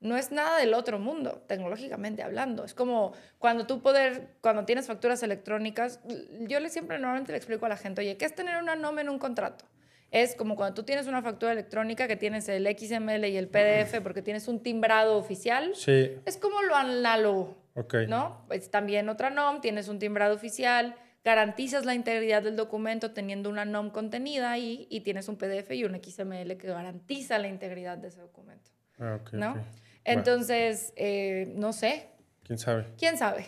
[0.00, 2.64] no es nada del otro mundo, tecnológicamente hablando.
[2.64, 6.00] Es como cuando tú poder, cuando tienes facturas electrónicas,
[6.40, 8.98] yo le siempre normalmente le explico a la gente, oye, ¿qué es tener una NOM
[9.00, 9.66] en un contrato?
[10.10, 14.00] Es como cuando tú tienes una factura electrónica que tienes el XML y el PDF
[14.02, 15.72] porque tienes un timbrado oficial.
[15.74, 17.56] Sí, Es como lo análogo.
[17.74, 17.94] ok.
[18.08, 18.44] ¿no?
[18.48, 23.64] Pues también otra NOM, tienes un timbrado oficial, garantizas la integridad del documento teniendo una
[23.64, 28.08] NOM contenida ahí y tienes un PDF y un XML que garantiza la integridad de
[28.08, 29.54] ese documento, Ah, ok, ¿no?
[30.04, 32.08] Entonces, eh, no sé,
[32.42, 32.86] ¿Quién sabe?
[32.98, 33.44] quién sabe.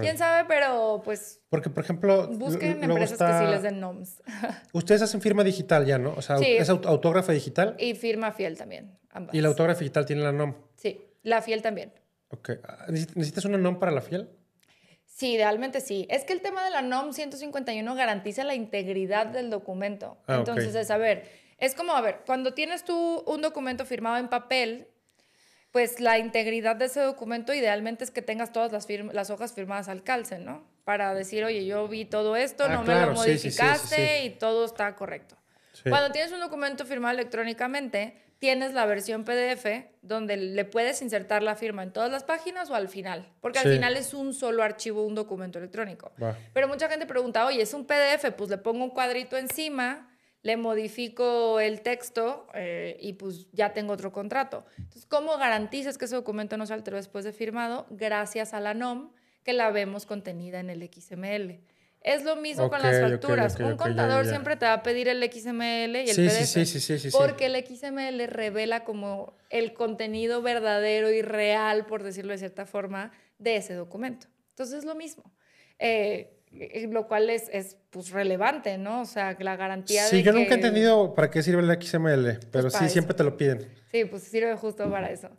[0.00, 0.44] ¿Quién sabe?
[0.48, 4.20] Pero pues Porque, por ejemplo, busquen empresas está- que sí les den NOMs.
[4.72, 6.14] Ustedes hacen firma digital ya, ¿no?
[6.14, 6.46] O sea, Sí.
[6.48, 9.32] es aut- autógrafa digital y firma fiel también, ambas.
[9.32, 10.54] y la autógrafa digital tiene la NOM.
[10.74, 11.92] Sí, la fiel también.
[12.30, 12.50] Ok.
[12.64, 14.28] Ah, ¿Necesitas necesitas una NOM para la fiel?
[15.14, 16.08] Sí, idealmente sí.
[16.10, 20.18] Es que el tema de la NOM 151 garantiza la integridad del documento.
[20.26, 20.34] Ah.
[20.38, 24.28] Entonces, es a ver, es como, a ver, cuando tienes tú un documento firmado en
[24.28, 24.88] papel,
[25.70, 30.02] pues la integridad de ese documento idealmente es que tengas todas las, hojas firmadas al
[30.02, 30.66] calce, ¿no?
[30.82, 33.62] Para decir, oye, yo vi todo esto, Ah, no me lo sí, sí, sí, sí,
[33.62, 35.36] modificaste y todo está correcto.
[35.88, 41.54] Cuando tienes un documento firmado electrónicamente, tienes la versión PDF donde le puedes insertar la
[41.56, 43.68] firma en todas las páginas o al final, porque Sí.
[43.68, 46.12] al final es un solo archivo, un documento electrónico.
[46.22, 46.36] Va.
[46.52, 50.10] Pero mucha gente pregunta, oye, es un PDF, pues le pongo un cuadrito encima,
[50.42, 54.66] le modifico el texto eh, y pues ya tengo otro contrato.
[54.76, 57.86] Entonces, ¿cómo garantizas que ese documento no se alteró después de firmado?
[57.88, 59.10] Gracias a la NOM,
[59.42, 61.60] que la vemos contenida en el XML.
[62.04, 63.54] Es lo mismo con las facturas.
[63.54, 64.30] ok, un ok, ya, contador ya.
[64.30, 66.44] siempre te va a pedir el XML y el Sí, sí, PDF.
[66.46, 67.16] sí, sí, sí, sí, sí.
[67.16, 73.10] Porque el XML revela como el contenido verdadero y real, por decirlo de cierta forma,
[73.38, 74.26] de ese documento.
[74.50, 75.24] Entonces es lo mismo.
[75.78, 76.30] Eh,
[76.90, 79.00] lo cual es, es pues, relevante, ¿no?
[79.00, 81.70] O sea, la garantía Sí, de yo que- nunca he entendido para qué sirve el
[81.82, 82.92] XML, pero para sí, eso.
[82.92, 83.66] siempre te lo piden.
[83.90, 85.30] Sí, pues sirve justo para eso.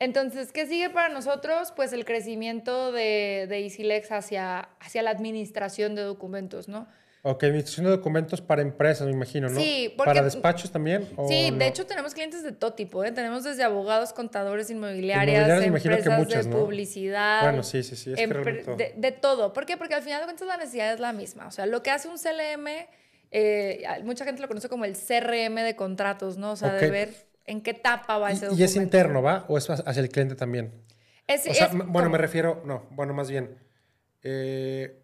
[0.00, 1.72] Entonces, ¿qué sigue para nosotros?
[1.76, 6.88] Pues el crecimiento de, de EasyLex hacia, hacia la administración de documentos, ¿no?
[7.22, 9.60] Ok, administración de documentos para empresas, me imagino, ¿no?
[9.60, 11.06] Sí, porque- ¿Para despachos también?
[11.16, 11.58] o Sí, no?
[11.58, 13.12] de hecho tenemos clientes de todo tipo, ¿eh?
[13.12, 16.60] Tenemos desde abogados, contadores, inmobiliarias, Inmobiliarias, imagino que empresas muchas, de ¿no?
[16.64, 17.42] publicidad.
[17.42, 18.76] Bueno, sí, sí, sí, es que todo.
[18.76, 19.52] de, de todo.
[19.52, 19.76] ¿Por qué?
[19.76, 21.46] Porque al final de cuentas la necesidad es la misma.
[21.46, 22.66] O sea, lo que hace un CLM,
[23.32, 26.52] eh, mucha gente lo conoce como el CRM de contratos, ¿no?
[26.52, 26.80] O sea, Ok.
[26.80, 27.14] de ver
[27.46, 28.64] en qué etapa va ese Y, y documento.
[28.64, 29.44] es interno, ¿va?
[29.48, 30.72] ¿O es hacia el cliente también?
[31.26, 33.56] Es- O sea, es m- bueno, me refiero, no, bueno, más bien.
[34.22, 34.96] eh,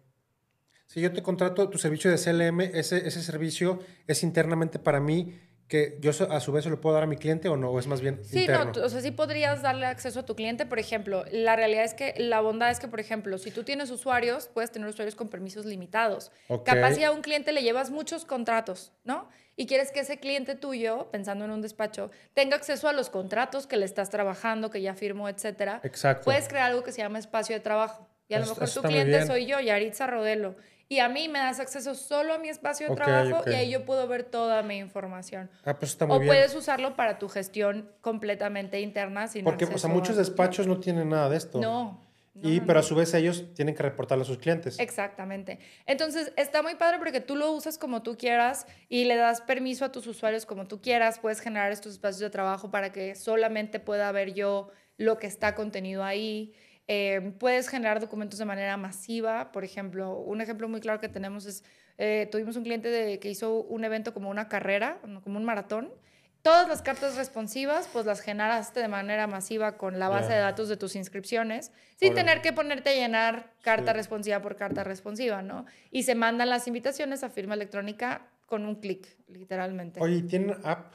[0.85, 5.37] si yo te contrato tu servicio de CLM, ese, ese servicio es internamente para mí,
[5.67, 7.79] que yo a su vez se lo puedo dar a mi cliente o no, o
[7.79, 8.65] es más bien Sí, interno.
[8.65, 11.25] no, tú- o sea, sí podrías darle acceso a tu cliente, por ejemplo.
[11.31, 14.71] La realidad es que la bondad es que, por ejemplo, si tú tienes usuarios, puedes
[14.71, 16.31] tener usuarios con permisos limitados.
[16.47, 16.65] Ok.
[16.65, 19.27] Capaz si a un cliente le llevas muchos contratos, ¿no?
[19.57, 23.67] Y quieres que ese cliente tuyo, pensando en un despacho, tenga acceso a los contratos
[23.67, 25.81] que le estás trabajando, que ya firmó, etcétera.
[25.83, 26.25] Exacto.
[26.25, 28.07] Puedes crear algo que se llama espacio de trabajo.
[28.29, 30.55] Y a lo Eso- mejor eso tu cliente soy yo, Yaritza Rodelo.
[30.89, 33.83] Y a mí me das acceso solo a mi espacio de trabajo y ahí yo
[33.85, 35.49] puedo ver toda mi información.
[35.65, 36.29] Ah, pues está muy O bien.
[36.29, 40.65] puedes usarlo para tu gestión completamente interna sin Porque o sea, acceso muchos a- despachos
[40.65, 41.59] no tienen nada de esto.
[41.59, 42.07] No.
[42.33, 44.79] no, y, no, pero a su vez ellos tienen que reportarle a sus clientes.
[44.79, 45.59] Exactamente.
[45.85, 49.83] Entonces, está muy padre porque tú lo usas como tú quieras y le das permiso
[49.83, 51.19] a tus usuarios como tú quieras.
[51.19, 55.53] Puedes generar estos espacios de trabajo para que solamente pueda ver yo lo que está
[55.53, 56.53] contenido ahí.
[56.87, 59.51] Eh, puedes generar documentos de manera masiva.
[59.51, 61.63] Por ejemplo, un ejemplo muy claro que tenemos es,
[61.97, 65.91] eh, tuvimos un cliente de- que hizo un evento como una carrera, como un maratón.
[66.43, 70.35] Todas las cartas responsivas, pues las generaste de manera masiva con la base Ya.
[70.35, 72.21] de datos de tus inscripciones, sin Órale.
[72.23, 73.97] tener que ponerte a llenar carta Sí.
[73.97, 75.65] responsiva por carta responsiva, ¿no?
[75.91, 79.99] Y se mandan las invitaciones a firma electrónica con un clic, literalmente.
[79.99, 80.93] Oye, ¿y tienen app?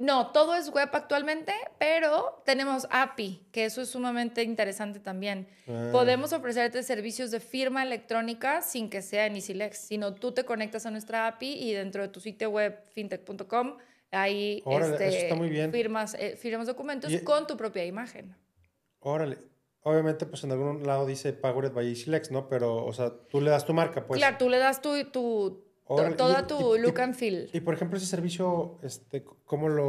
[0.00, 5.46] No, todo es web actualmente, pero tenemos API, que eso es sumamente interesante también.
[5.68, 5.90] Ah.
[5.92, 10.86] Podemos ofrecerte servicios de firma electrónica sin que sea en EasyLex, sino tú te conectas
[10.86, 13.76] a nuestra API y dentro de tu sitio web fintech.com
[14.10, 15.70] ahí Órale, este, está muy bien.
[15.70, 18.34] firmas, eh, firmas documentos Y- con tu propia imagen.
[19.00, 19.36] Órale.
[19.82, 22.48] Obviamente, pues en algún lado dice Powered by EasyLex, ¿no?
[22.48, 24.18] Pero, o sea, tú le das tu marca, pues.
[24.18, 25.62] claro, tú le das tu, tu,
[25.92, 27.50] Órale, toda y- tu y- look and feel.
[27.52, 29.86] Y por ejemplo, ese servicio, este, ¿cómo lo.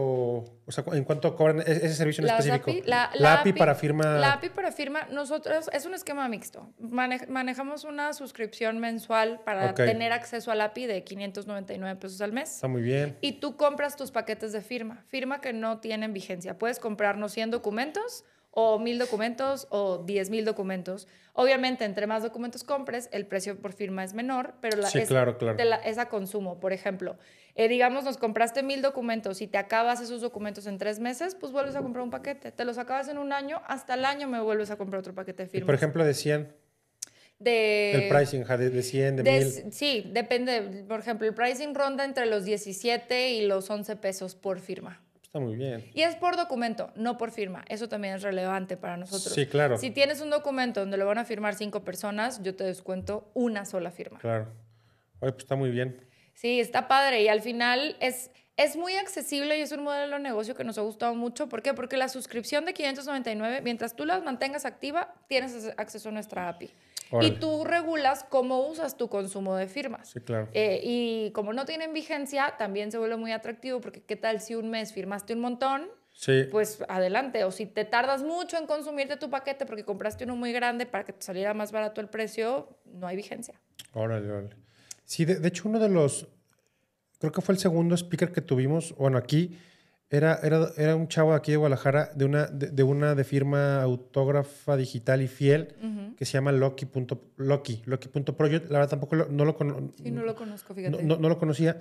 [0.65, 2.71] O sea, ¿en cuánto cobran e- ese servicio en específico?
[2.71, 4.05] API, la, la API para firma.
[4.17, 6.67] La API para firma, nosotros es un esquema mixto.
[6.79, 12.55] Mane- manejamos una suscripción mensual para tener acceso al API de 599 pesos al mes.
[12.55, 13.17] Está muy bien.
[13.21, 15.03] Y tú compras tus paquetes de firma.
[15.07, 16.57] Firma que no tienen vigencia.
[16.57, 21.07] Puedes comprarnos 100 documentos o 1000 documentos o 10,000 documentos.
[21.33, 25.07] Obviamente, entre más documentos compres, el precio por firma es menor, pero la, Sí, es,
[25.07, 25.55] claro, claro.
[25.55, 26.59] te la- es a consumo.
[26.59, 27.17] Por ejemplo,
[27.55, 31.53] eh, digamos, nos compraste 1000 documentos y te acabas esos documentos en tres meses, pues
[31.53, 32.51] vuelves a comprar un paquete.
[32.51, 35.43] Te los acabas en un año, hasta el año me vuelves a comprar otro paquete
[35.43, 35.65] de Y firma.
[35.67, 36.53] por ejemplo, de 100,
[37.39, 39.31] de, el pricing, de, de 100, de, de-
[39.63, 39.71] 1000.
[39.73, 40.83] sí, depende.
[40.87, 45.01] Por ejemplo, el pricing ronda entre los 17 y los 11 pesos por firma.
[45.31, 45.89] Está muy bien.
[45.93, 47.63] Y es por documento, no por firma.
[47.69, 49.33] Eso también es relevante para nosotros.
[49.33, 49.77] Sí, claro.
[49.77, 53.63] Si tienes un documento donde lo van a firmar cinco personas, yo te descuento una
[53.63, 54.19] sola firma.
[54.19, 54.51] Claro.
[55.21, 56.05] Oye, pues está muy bien.
[56.33, 58.29] Sí, está padre y al final es,
[58.63, 61.47] es muy accesible y es un modelo de negocio que nos ha gustado mucho.
[61.49, 61.73] ¿Por qué?
[61.73, 66.69] Porque la suscripción de 599, mientras tú la mantengas activa, tienes acceso a nuestra API.
[67.11, 67.33] Órale.
[67.33, 70.09] Y tú regulas cómo usas tu consumo de firmas.
[70.09, 70.47] Sí, claro.
[70.53, 74.55] Eh, y como no tienen vigencia, también se vuelve muy atractivo porque qué tal si
[74.55, 76.43] un mes firmaste un montón, Sí.
[76.51, 77.43] pues adelante.
[77.43, 81.03] O si te tardas mucho en consumirte tu paquete porque compraste uno muy grande para
[81.03, 83.59] que te saliera más barato el precio, no hay vigencia.
[83.93, 84.55] Órale, órale.
[85.03, 86.27] Sí, de, de hecho, uno de los.
[87.21, 89.57] Creo que fue el segundo speaker que tuvimos, bueno, aquí.
[90.09, 93.81] Era, era, era un chavo aquí de Guadalajara, de una de, de una de firma
[93.81, 95.73] autógrafa digital y fiel,
[96.17, 96.85] que se llama Loki.
[97.37, 98.47] Loki, Loki.pro.
[98.47, 100.97] Yo, la verdad, tampoco lo- no, lo cono- Sí, no lo conozco, fíjate.
[100.97, 101.79] no, no- no lo conocía,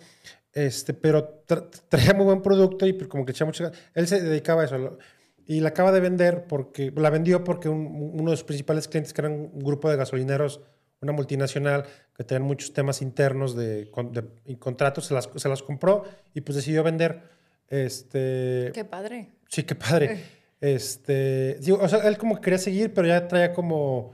[0.52, 3.68] este, pero tra- traía muy buen producto y pues, como que echaba mucho.
[3.94, 4.78] Él se dedicaba a eso.
[4.78, 4.98] lo-
[5.46, 6.92] y la acaba de vender porque.
[6.94, 10.60] La vendió porque un- uno de sus principales clientes, que era un grupo de gasolineros,
[11.02, 11.84] una multinacional,
[12.16, 16.40] que tenían muchos temas internos de, de- y contratos, se las, se las compró y
[16.42, 17.22] pues decidió vender.
[17.68, 18.70] Este.
[18.74, 19.30] Qué padre.
[19.48, 20.20] Sí, qué padre.
[20.60, 24.12] Este, digo, o sea, él como que quería seguir, pero ya traía como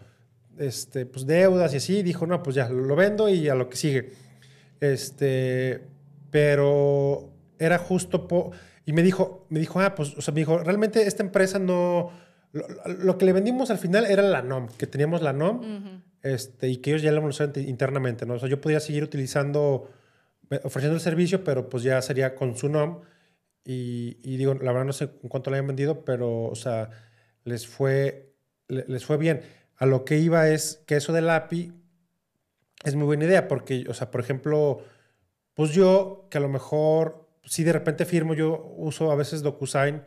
[0.59, 2.03] este, pues deudas y así.
[2.03, 4.13] Dijo, no, pues ya, lo vendo y a lo que sigue.
[4.81, 5.83] Este,
[6.31, 8.53] pero era justo po-
[8.85, 12.11] y me dijo, me dijo, ah, pues, o sea, me dijo, realmente esta empresa no,
[12.53, 16.69] lo, lo que le vendimos al final era la NOM, que teníamos la NOM, este,
[16.69, 18.35] y que ellos ya la usaban internamente, ¿no?
[18.35, 19.91] O sea, yo podía seguir utilizando,
[20.51, 23.03] eh, ofreciendo el servicio, pero pues ya sería con su NOM.
[23.65, 26.91] Y, y digo, la verdad no sé cuánto le habían vendido, pero, o sea,
[27.45, 28.33] les fue,
[28.69, 29.41] le- les fue bien.
[29.77, 31.73] A lo que iba es que eso del API
[32.85, 34.83] es muy buena idea, porque, o sea, por ejemplo,
[35.55, 40.03] pues yo, que a lo mejor, si de repente firmo, yo uso a veces DocuSign,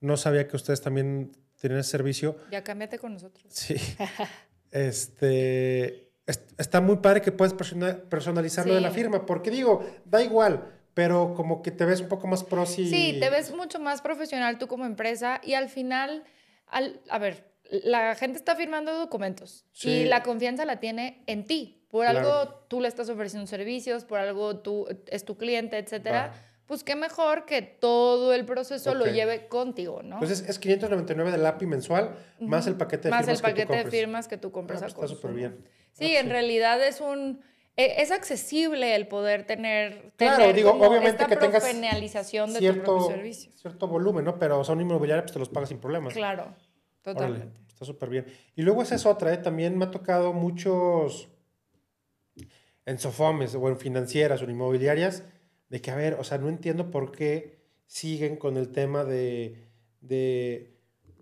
[0.00, 2.36] no sabía que ustedes también tienen ese servicio.
[2.50, 3.46] Ya cámbiate con nosotros.
[3.52, 3.76] Sí.
[4.72, 6.10] este.
[6.26, 8.96] est- Está muy padre que puedes persona- personalizarlo de la Sí.
[8.96, 10.62] firma, porque digo, da igual,
[10.94, 12.88] pero como que te ves un poco más pro si.
[12.88, 16.24] Sí, te ves mucho más profesional tú como empresa y al final,
[16.66, 19.90] al, a ver, la gente está firmando documentos Sí.
[19.90, 21.74] y la confianza la tiene en ti.
[21.88, 22.18] Por Claro.
[22.18, 26.26] algo tú le estás ofreciendo servicios, por algo tú es tu cliente, etcétera.
[26.34, 26.47] Va.
[26.68, 30.16] Pues qué mejor que todo el proceso lo lleve contigo, ¿no?
[30.16, 33.68] Entonces es 599 del API mensual, más el paquete de más firmas el que tú
[33.68, 35.20] paquete de firmas que tú compras Ah, a pues está consumo.
[35.20, 35.64] súper bien.
[35.92, 36.30] Sí, Ah, en sí.
[36.30, 37.40] realidad es un
[37.74, 42.58] e- es accesible el poder tener, Claro, tener digo, obviamente esta que tengas de tu
[42.58, 43.52] Cierto, propio servicio.
[43.54, 44.38] cierto volumen, ¿no?
[44.38, 46.12] Pero o sea, un inmobiliario pues te los pagas sin problemas.
[46.12, 46.54] Claro, Órale,
[47.02, 47.60] totalmente.
[47.68, 48.26] está súper bien.
[48.56, 49.38] Y luego esa es otra, ¿eh?
[49.38, 51.28] También me ha tocado muchos
[52.84, 55.22] en Sofomes o en financieras o en inmobiliarias,
[55.68, 59.68] de que, a ver, o sea, no entiendo por qué siguen con el tema de,
[60.00, 60.74] de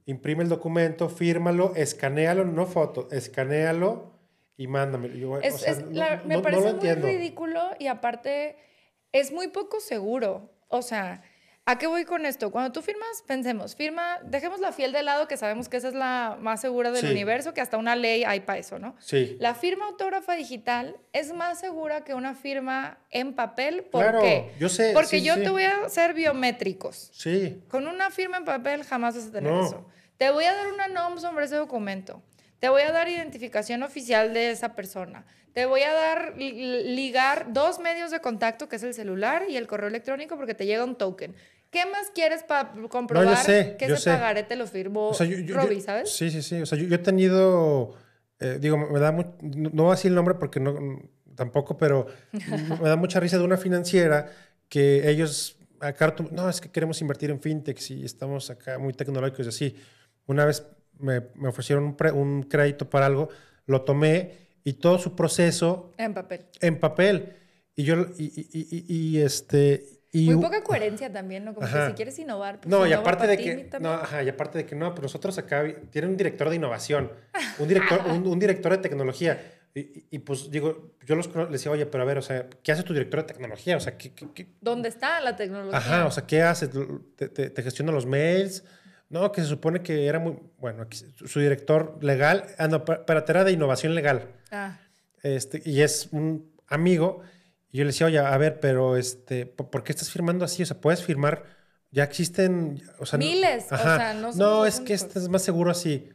[0.04, 4.12] imprime el documento, fírmalo, escanéalo, no foto, escanéalo
[4.56, 5.14] y mándamelo.
[5.16, 7.06] Yo, o Es- sea, es- no- la- me no- no parece lo muy entiendo.
[7.08, 8.56] ridículo y aparte
[9.12, 10.50] es muy poco seguro.
[10.68, 11.22] O sea,
[11.68, 12.52] ¿a qué voy con esto?
[12.52, 15.94] Cuando tú firmas, pensemos, firma, dejemos la fiel de lado, que sabemos que esa es
[15.94, 17.10] la más segura del Sí.
[17.10, 18.94] universo, que hasta una ley hay para eso, ¿no?
[19.00, 19.36] Sí.
[19.40, 23.82] La firma autógrafa digital es más segura que una firma en papel.
[23.82, 24.52] ¿Por Claro, qué?
[24.60, 25.42] yo sé, Porque sí, yo sí.
[25.42, 27.10] te voy a hacer biométricos.
[27.12, 27.60] Sí.
[27.68, 29.66] Con una firma en papel jamás vas a tener No.
[29.66, 29.86] eso.
[30.18, 32.22] Te voy a dar una NOM sobre ese documento.
[32.60, 35.26] Te voy a dar identificación oficial de esa persona.
[35.52, 39.56] Te voy a dar li- ligar dos medios de contacto, que es el celular y
[39.56, 41.34] el correo electrónico, porque te llega un token.
[41.84, 44.10] ¿Qué más quieres para comprobar No, yo sé, que yo ese sé.
[44.10, 46.10] pagaré te lo firmó O sea, yo- yo- Robbie, ¿sabes?
[46.10, 46.60] Sí, sí, sí.
[46.62, 47.94] O sea, yo, he tenido,
[48.40, 50.74] eh, digo, me da, mu- no no voy a decir el nombre porque no,
[51.34, 52.06] tampoco, pero
[52.82, 54.32] me da mucha risa de una financiera
[54.70, 59.44] que ellos, acá, no, es que queremos invertir en fintech y estamos acá muy tecnológicos
[59.46, 59.76] y así.
[60.26, 60.66] Una vez
[60.98, 63.28] me, me ofrecieron un, pre- un crédito para algo,
[63.66, 66.46] lo tomé y todo su proceso En papel.
[66.60, 67.34] en papel.
[67.76, 69.95] Y yo, y- y- y- y, este...
[70.12, 71.54] Y, Muy poca coherencia también, ¿no?
[71.54, 71.84] Como Ajá.
[71.86, 74.58] que si quieres innovar, pues no, y aparte para de que, no, ajá, y aparte
[74.58, 77.10] de que no, pero nosotros acá vi- tiene un director de innovación,
[77.58, 79.52] un director, un, un director de tecnología.
[79.74, 82.72] Y, y- pues digo, yo los les decía, oye, pero a ver, o sea, ¿qué
[82.72, 83.76] hace tu director de tecnología?
[83.76, 85.76] O sea, ¿qué, qué- qué- ¿Dónde está la tecnología?
[85.76, 86.68] Ajá, o sea, ¿qué hace?
[87.16, 88.64] ¿Te, te- te gestiona los mails?
[89.10, 90.86] No, que se supone que era muy, bueno,
[91.26, 94.28] su director legal, ah, no, pa- para era de innovación legal.
[94.50, 94.78] Ah,
[95.22, 97.20] Este, y es un amigo.
[97.76, 100.62] Y yo le decía, oye, a ver, pero este, ¿por qué estás firmando así?
[100.62, 101.44] O sea, puedes firmar,
[101.90, 105.42] ya existen, o sea, no- Miles, o sea, no No, es que este es más
[105.42, 106.08] seguro así.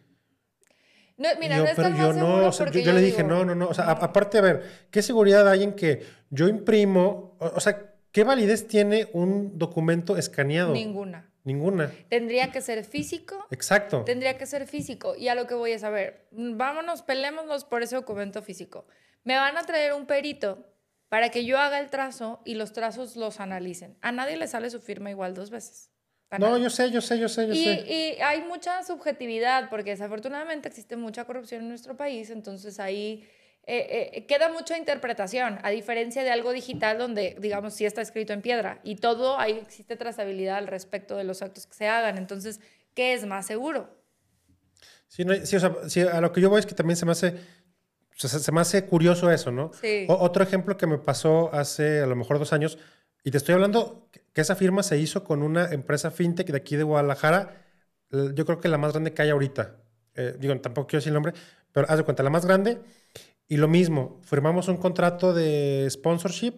[1.17, 3.53] no, mira, yo, no pero yo no, seguro o sea, yo, le dije, no, no,
[3.53, 3.67] no.
[3.67, 7.37] O sea, a- aparte, a ver, ¿qué seguridad hay en que yo imprimo?
[7.39, 10.73] O, o sea, ¿qué validez tiene un documento escaneado?
[10.73, 11.29] Ninguna.
[11.43, 11.91] Ninguna.
[12.09, 13.45] Tendría que ser físico.
[13.51, 14.03] Exacto.
[14.03, 15.15] Tendría que ser físico.
[15.15, 18.87] Y a lo que voy es a ver, vámonos, peleémonos por ese documento físico.
[19.23, 20.70] Me van a traer un perito
[21.11, 23.97] para que yo haga el trazo y los trazos los analicen.
[23.99, 25.91] A nadie le sale su firma igual dos veces.
[26.39, 27.85] No, yo sé, yo sé, yo sé, yo y, sé.
[27.85, 33.27] y hay mucha subjetividad porque desafortunadamente existe mucha corrupción en nuestro país, entonces ahí
[33.67, 38.31] eh, eh, queda mucha interpretación, a diferencia de algo digital donde, digamos, sí está escrito
[38.31, 42.17] en piedra y todo, ahí existe trazabilidad al respecto de los actos que se hagan.
[42.17, 42.61] Entonces,
[42.93, 44.01] ¿qué es más seguro?
[45.09, 47.05] Sí, no, sí, o sea, sí, a lo que yo voy es que también se
[47.05, 47.35] me hace,
[48.15, 49.71] o sea, se, me hace curioso eso, ¿no?
[49.79, 50.05] Sí.
[50.09, 52.77] O- otro ejemplo que me pasó hace a lo mejor dos años,
[53.23, 56.75] y te estoy hablando que- esa firma se hizo con una empresa fintech de aquí
[56.75, 57.57] de Guadalajara,
[58.11, 59.77] yo creo que la más grande que hay ahorita.
[60.15, 61.33] Eh, digo, tampoco quiero decir el nombre,
[61.71, 62.79] pero haz de cuenta, la más grande.
[63.47, 66.53] Y lo mismo, firmamos un contrato de sponsorship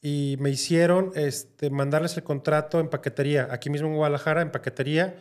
[0.00, 5.16] y me hicieron este, mandarles el contrato en paquetería, aquí mismo en Guadalajara, en paquetería,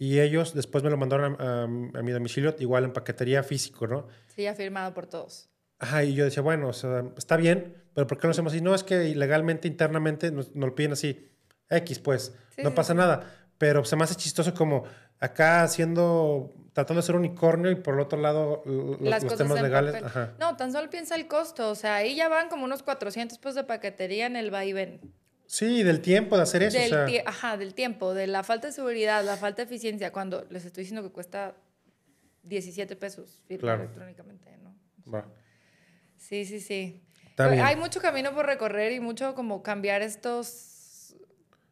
[0.00, 3.86] y ellos después me lo mandaron a, a- a mi domicilio, igual en paquetería físico,
[3.86, 4.08] ¿no?
[4.34, 5.50] Sí, ya firmado por todos.
[5.78, 8.60] Ajá, y yo decía, bueno, o sea, está bien, pero ¿por qué lo hacemos así?
[8.62, 11.28] No, es que legalmente, internamente, nos, nos lo piden así.
[11.68, 12.96] X, pues, Sí, no sí, pasa sí.
[12.98, 13.34] nada.
[13.58, 14.84] Pero se me hace chistoso como
[15.18, 19.60] acá haciendo, tratando de ser unicornio y por el otro lado los, Las los temas
[19.60, 19.94] legales.
[20.02, 20.32] Ajá.
[20.38, 21.68] No, tan solo piensa el costo.
[21.70, 25.00] O sea, ahí ya van como unos 400 pesos de paquetería en el vaivén.
[25.52, 26.78] Sí, del tiempo de hacer eso.
[26.78, 29.66] o Del, sea, tie- ajá, del tiempo, de la falta de seguridad, la falta de
[29.66, 31.56] eficiencia, cuando les estoy diciendo que cuesta
[32.44, 33.82] 17 pesos firmar Claro.
[33.82, 34.72] electrónicamente, ¿no?
[35.12, 35.26] va.
[36.16, 37.02] Sí, sí, sí.
[37.36, 41.16] Hay mucho camino por recorrer y mucho como cambiar estos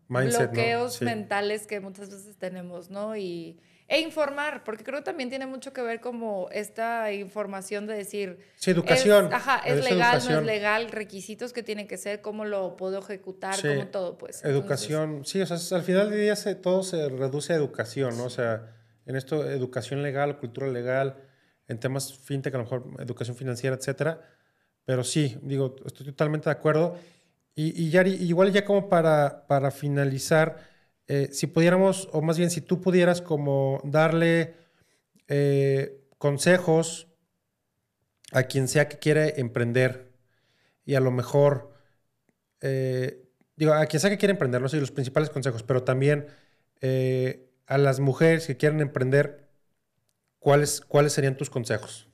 [0.08, 0.52] Mindset, ¿no?
[0.52, 1.04] bloqueos Sí.
[1.04, 3.16] mentales que muchas veces tenemos, ¿no?
[3.16, 3.60] Y,
[3.90, 8.38] e informar, porque creo que también tiene mucho que ver como esta información de decir...
[8.56, 9.28] Sí, educación.
[9.28, 10.38] Es, ajá, es legal, no educación.
[10.40, 13.66] es legal, requisitos que tienen que ser, cómo lo puedo ejecutar, Sí.
[13.66, 14.36] cómo todo, pues.
[14.36, 18.18] Entonces, Educación, sí, o sea, al final del día se, todo se reduce a educación,
[18.18, 18.24] ¿no?
[18.24, 18.74] O sea,
[19.06, 21.16] en esto, educación legal, cultura legal,
[21.66, 24.20] en temas fintech, a lo mejor educación financiera, etcétera.
[24.84, 26.98] Pero sí, digo, estoy totalmente de acuerdo.
[27.54, 30.67] Y, y Yari, igual ya como para, para finalizar,
[31.08, 34.54] eh, si pudiéramos, o más bien si tú pudieras como darle
[35.26, 37.08] eh, consejos
[38.32, 40.12] a quien sea que quiere emprender
[40.84, 41.72] y a lo mejor,
[42.60, 43.24] eh,
[43.56, 46.26] digo, a quien sea que quiere emprender, no sé los principales consejos, pero también
[47.66, 49.48] a las mujeres que quieren emprender,
[50.38, 52.06] ¿cuáles, ¿cuáles serían tus consejos?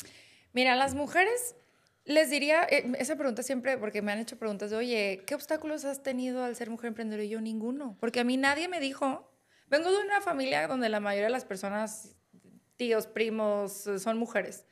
[0.53, 1.57] Mira, las mujeres
[2.05, 5.85] les diría, eh, esa pregunta siempre, porque me han hecho preguntas de, oye, ¿qué obstáculos
[5.85, 7.25] has tenido al ser mujer emprendedora?
[7.25, 9.33] Y yo, ninguno, porque a mí nadie me dijo,
[9.69, 12.15] vengo de una familia donde la mayoría de las personas,
[12.77, 14.67] tíos, primos, eh, son mujeres.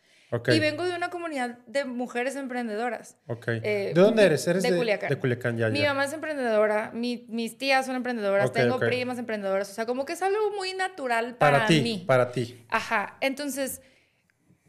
[0.49, 3.19] Y vengo de una comunidad de mujeres emprendedoras.
[3.63, 4.47] eh, ¿De dónde eres?
[4.49, 5.09] ¿Eres de de, Culiacán.
[5.11, 9.71] De Culiacán, ya, Mi mamá es emprendedora, mi- mis tías son emprendedoras, tengo primas emprendedoras,
[9.71, 12.05] o sea, como que es algo muy natural para, Para, ti, mí.
[12.07, 12.65] para ti.
[12.71, 13.83] Ajá, entonces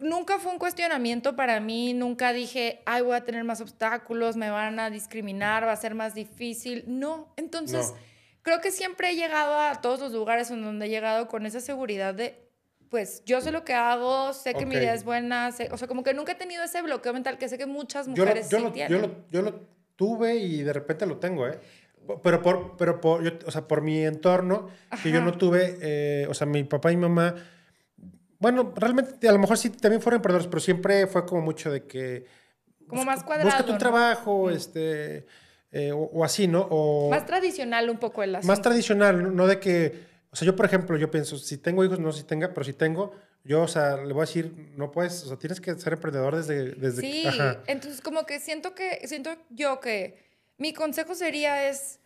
[0.03, 4.49] nunca fue un cuestionamiento para mí, nunca dije, ay, voy a tener más obstáculos, me
[4.49, 6.83] van a discriminar, va a ser más difícil.
[6.87, 7.97] No, entonces No.
[8.41, 11.59] creo que siempre he llegado a todos los lugares en donde he llegado con esa
[11.59, 12.47] seguridad de,
[12.89, 15.87] pues yo sé lo que hago, sé que mi idea es buena, sé- o sea,
[15.87, 18.49] como que nunca he tenido ese bloqueo mental que sé que muchas Yo lo, mujeres
[18.49, 18.91] yo, sí lo, tienen.
[18.91, 19.59] yo, lo, yo lo
[19.95, 21.59] tuve y de repente lo tengo, ¿eh?
[22.21, 24.67] Pero por, pero por, yo- o sea, por mi entorno,
[25.01, 27.33] que yo no tuve, eh, o sea, mi papá y mamá,
[28.43, 31.85] bueno, realmente a lo mejor sí también fueron emprendedores, pero siempre fue como mucho de
[31.87, 32.25] que...
[32.89, 33.79] Como más busca- cuadrado, Búscate un ¿no?
[33.79, 35.25] trabajo, este...
[35.71, 36.67] eh, o, así, ¿no?
[36.69, 38.51] O, más tradicional un poco el asunto.
[38.51, 39.97] Más tradicional, no de que,
[40.29, 42.73] o sea, yo por ejemplo, yo pienso, si tengo hijos, no si tenga, pero si
[42.73, 43.13] tengo,
[43.45, 46.35] yo, o sea, le voy a decir, no puedes, o sea, tienes que ser emprendedor
[46.35, 46.71] desde...
[46.71, 47.25] desde sí,
[47.67, 50.21] entonces como que siento que, siento yo que
[50.57, 52.01] mi consejo sería es,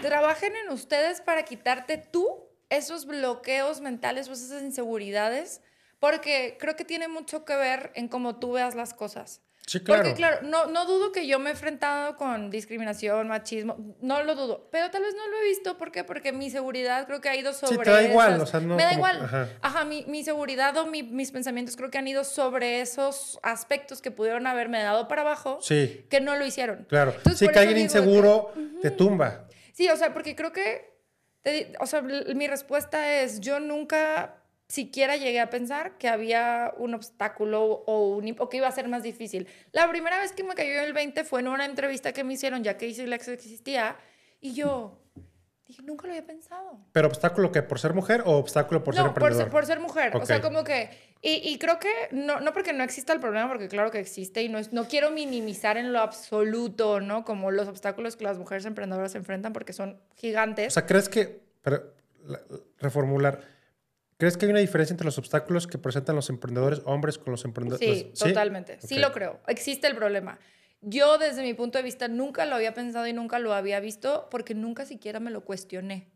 [0.00, 5.60] trabajen en ustedes para quitarte tú esos bloqueos mentales o esas inseguridades,
[5.98, 9.40] porque creo que tiene mucho que ver en cómo tú veas las cosas.
[9.66, 10.02] Sí, claro.
[10.02, 14.34] Porque, claro, no, no dudo que yo me he enfrentado con discriminación, machismo, no lo
[14.34, 15.78] dudo, pero tal vez no lo he visto.
[15.78, 16.02] ¿Por qué?
[16.02, 17.76] Porque mi seguridad creo que ha ido sobre.
[17.76, 18.74] Sí, te da igual, o sea, no.
[18.74, 19.48] Me da igual.
[19.60, 24.02] Ajá, mi, mi, seguridad o mi, mis pensamientos creo que han ido sobre esos aspectos
[24.02, 25.58] que pudieron haberme dado para abajo.
[25.62, 26.06] Sí.
[26.10, 26.84] Que no lo hicieron.
[26.88, 27.14] Claro.
[27.34, 29.46] sí, que alguien inseguro te tumba.
[29.72, 30.91] Sí, o sea, porque creo que.
[31.80, 37.62] O sea, mi respuesta es: yo nunca siquiera llegué a pensar que había un obstáculo
[37.86, 39.46] o, un, o que iba a ser más difícil.
[39.70, 42.64] La primera vez que me cayó el 20 fue en una entrevista que me hicieron,
[42.64, 43.96] ya que EasyLex existía,
[44.40, 44.98] y yo
[45.66, 46.80] dije, nunca lo había pensado.
[46.92, 49.46] ¿Pero obstáculo que por ser mujer o obstáculo por ser emprendedor?
[49.46, 50.16] No, por, por ser mujer.
[50.16, 51.11] O sea, como que...
[51.24, 54.42] Y, y, creo que no, no porque no exista el problema, porque claro que existe
[54.42, 57.24] y no, es, no quiero minimizar en lo absoluto, ¿no?
[57.24, 60.68] Como los obstáculos que las mujeres emprendedoras se enfrentan porque son gigantes.
[60.68, 61.40] O sea, ¿crees que...
[62.80, 63.40] Reformular
[64.22, 67.44] ¿Crees que hay una diferencia entre los obstáculos que presentan los emprendedores hombres con los
[67.44, 68.06] emprendedores?
[68.12, 68.78] Sí, totalmente.
[68.80, 69.40] Sí lo creo.
[69.48, 70.38] Existe el problema.
[70.80, 74.28] Yo desde mi punto de vista nunca lo había pensado y nunca lo había visto
[74.30, 76.06] porque nunca siquiera me lo cuestioné.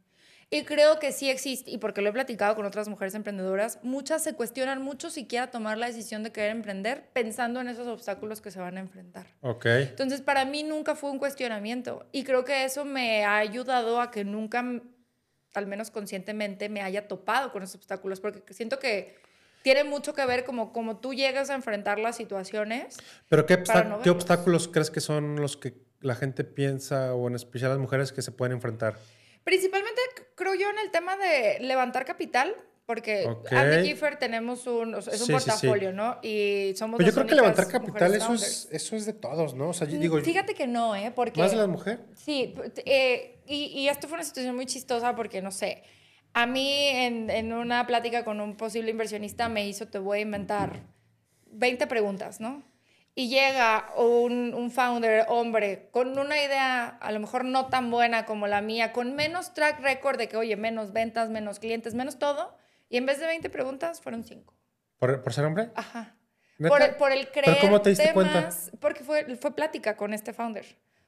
[0.48, 4.22] Y creo que sí existe, y porque lo he platicado con otras mujeres emprendedoras, muchas
[4.22, 8.52] se cuestionan mucho siquiera tomar la decisión de querer emprender pensando en esos obstáculos que
[8.52, 9.26] se van a enfrentar.
[9.40, 9.66] Ok.
[9.66, 12.06] Entonces, para mí nunca fue un cuestionamiento.
[12.12, 14.62] Y creo que eso me ha ayudado a que nunca
[15.56, 19.16] al menos conscientemente, me haya topado con esos obstáculos, porque siento que
[19.62, 22.98] tiene mucho que ver como, como tú llegas a enfrentar las situaciones.
[23.28, 23.62] Pero ¿qué,
[24.02, 28.12] ¿qué obstáculos crees que son los que la gente piensa, o en especial las mujeres,
[28.12, 28.96] que se pueden enfrentar?
[29.44, 30.00] Principalmente
[30.36, 32.54] creo yo en el tema de levantar capital,
[32.86, 33.58] porque okay.
[33.58, 36.18] Andy Giffer tenemos un, es un portafolio, ¿no?
[36.22, 39.70] Y somos Pero yo creo que levantar capital, eso es, eso es de todos, ¿no?
[39.70, 40.20] O sea, yo digo...
[40.20, 41.10] Fíjate que no, ¿eh?
[41.12, 41.98] Porque, ¿Más de la mujer?
[42.14, 45.82] Sí, eh, y, y, esto fue una situación muy chistosa porque, no sé,
[46.32, 50.22] a mí en, en una plática con un posible inversionista me hizo, te voy a
[50.22, 50.84] inventar
[51.46, 52.62] 20 preguntas, ¿no?
[53.18, 58.26] Y llega un, un, founder, hombre, con una idea a lo mejor no tan buena
[58.26, 62.18] como la mía, con menos track record de que, oye, menos ventas, menos clientes, menos
[62.18, 62.54] todo,
[62.90, 64.54] y en vez de 20 preguntas, fueron 5.
[64.98, 65.70] ¿Por, ¿Por, ser hombre?
[65.74, 66.14] Ajá.
[66.68, 68.50] Por el, por el creer ¿Pero cómo te diste cuenta?
[68.80, 70.66] Porque fue, fue plática con este founder.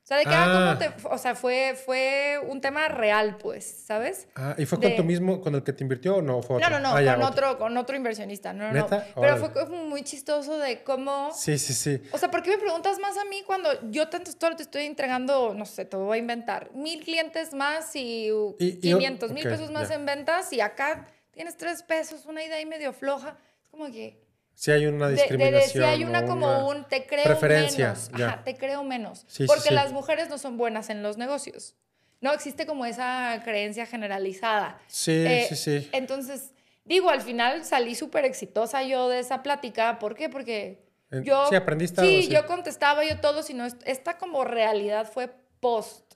[0.09, 0.79] O sea, de que, ah.
[0.79, 4.27] ¿cómo te, o sea, fue, fue un tema real, pues, ¿sabes?
[4.35, 6.41] Ah, ¿y fue con tu mismo, con el que te invirtió o no?
[6.41, 6.71] Fue otro?
[6.71, 8.55] No, no, no, ah, con, otro, con otro inversionista.
[8.55, 9.03] No, no, no.
[9.21, 11.31] Pero fue muy chistoso de cómo...
[11.35, 12.01] Sí, sí, sí.
[12.11, 14.87] O sea, ¿por qué me preguntas más a mí cuando yo tanto todo te estoy
[14.87, 19.71] entregando, no sé, te voy a inventar, mil clientes más y, y 500 mil pesos
[19.71, 23.37] más en ventas y acá tienes tres pesos, una idea ahí medio floja.
[23.63, 24.27] Es como que...
[24.59, 25.85] Si hay una discriminación.
[25.85, 28.11] Si hay una como un te creo menos.
[28.13, 29.25] Ajá, te creo menos.
[29.47, 31.77] porque las mujeres no son buenas en los negocios.
[32.21, 34.81] No existe como esa creencia generalizada.
[34.89, 35.89] Sí, eh, sí, sí.
[35.93, 36.55] Entonces,
[36.85, 40.01] digo, al final salí súper exitosa yo de esa plática.
[40.01, 40.29] ¿Por qué?
[40.29, 40.83] Porque
[41.23, 41.47] yo...
[41.49, 45.31] Sí, aprendiste Sí, yo contestaba yo todo, sino esta como realidad fue
[45.61, 46.15] post,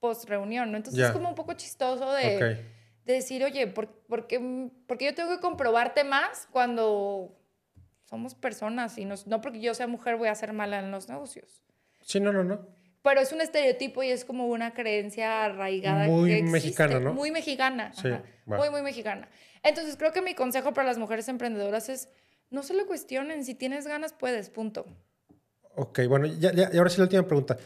[0.00, 0.78] post reunión, ¿no?
[0.78, 2.72] Entonces es como un poco chistoso de
[3.04, 4.40] de decir, oye, ¿por, por, qué,
[4.86, 7.36] porque yo tengo que comprobarte más cuando
[8.12, 11.08] somos personas y no, no porque yo sea mujer voy a ser mala en los
[11.08, 11.64] negocios?
[12.02, 12.68] Sí, no, no, no.
[13.02, 16.08] Pero es un estereotipo y es como una creencia arraigada.
[16.08, 17.14] Muy mexicana, ¿no?
[17.14, 17.90] Muy mexicana.
[17.94, 18.10] Sí,
[18.44, 19.30] Muy, muy mexicana.
[19.62, 22.10] Entonces creo que mi consejo para las mujeres emprendedoras es,
[22.50, 24.84] no se lo cuestionen, si tienes ganas puedes, punto.
[25.74, 27.56] Ok, bueno, ya, ya, y ahora sí la última pregunta.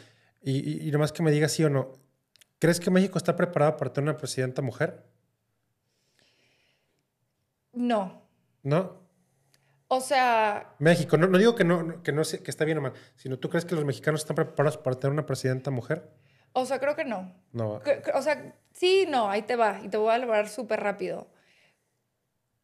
[0.43, 1.91] Y, y, y nomás que me digas sí o no.
[2.61, 5.03] ¿Crees que México está preparado para tener una presidenta mujer?
[7.73, 8.23] No.
[8.63, 9.06] ¿No?
[9.89, 10.74] O sea...
[10.78, 13.49] México, no, no digo que no, que no que está bien o mal, sino tú
[13.49, 16.11] crees que los mexicanos están preparados para tener una presidenta mujer?
[16.53, 17.32] O sea, creo que no.
[17.53, 17.80] No.
[18.14, 21.28] O sea, sí, no, ahí te va, y te voy a hablar súper rápido.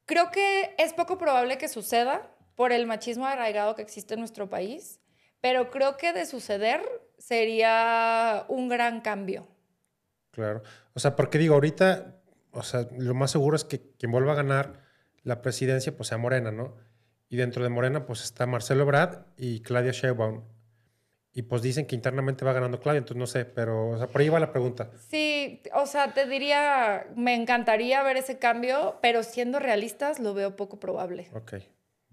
[0.07, 4.51] Creo que es poco probable que suceda por el machismo arraigado que existe en nuestro
[4.51, 5.01] país,
[5.41, 6.83] pero creo que de suceder
[7.19, 9.47] sería un gran cambio.
[10.33, 10.63] Claro.
[10.95, 12.21] O sea, porque digo, ahorita,
[12.53, 14.83] o sea, lo más seguro es que quien vuelva a ganar
[15.23, 16.77] la presidencia pues sea Morena, ¿no?
[17.33, 20.43] Y dentro de Morena pues está Marcelo Brad y Claudia Sheinbaum.
[21.33, 24.21] Y pues dicen que internamente va ganando Claudia, entonces no sé, pero o sea, por
[24.21, 24.91] ahí va la pregunta.
[25.09, 30.57] Sí, o sea, te diría, me encantaría ver ese cambio, pero siendo realistas lo veo
[30.57, 31.31] poco probable.
[31.33, 31.55] Ok,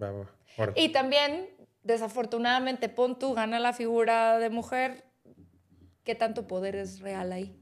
[0.01, 0.29] va, va.
[0.75, 1.49] Y también,
[1.83, 5.03] desafortunadamente, pon tú, gana la figura de mujer
[6.05, 7.61] ¿qué tanto poder es real ahí?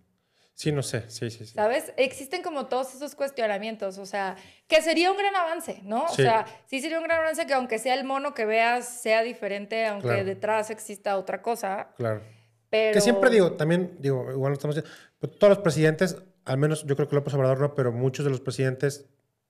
[0.57, 1.53] Sí, no sé, sí, sí, sí.
[1.53, 1.93] ¿Sabes?
[1.97, 4.35] Existen como todos esos cuestionamientos, o sea,
[4.67, 6.05] que sería un gran avance, ¿no?
[6.05, 9.21] O sea, sí sería un gran avance que aunque sea el mono que veas sea
[9.21, 11.89] diferente, aunque detrás exista otra cosa.
[11.95, 12.23] Claro.
[12.71, 12.93] Pero...
[12.93, 16.95] Que siempre digo, también, digo, igual no estamos diciendo, todos los presidentes, al menos yo
[16.95, 19.05] creo que López Obrador no, pero muchos de los presidentes,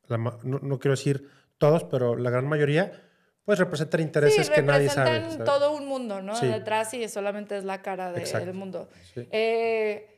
[0.10, 3.02] no, quiero decir todos, pero la gran mayoría,
[3.46, 5.20] pues representan intereses que nadie sabe.
[5.20, 6.38] Representan todo un mundo, ¿no?
[6.38, 8.90] Detrás y solamente es la cara del mundo.
[9.16, 10.17] Eh,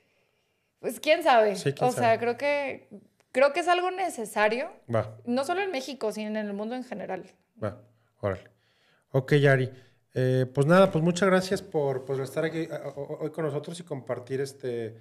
[0.80, 1.55] pues quién sabe.
[1.82, 2.88] o sea, creo que
[3.32, 4.69] creo que es algo necesario.
[4.93, 5.17] Va.
[5.25, 7.25] No solo en México, sino en el mundo en general.
[7.61, 7.82] Va,
[8.21, 8.49] órale.
[9.11, 9.71] Ok, Yari.
[10.13, 14.41] Eh, pues nada, pues muchas gracias por pues, estar aquí hoy con nosotros y compartir
[14.41, 14.97] este,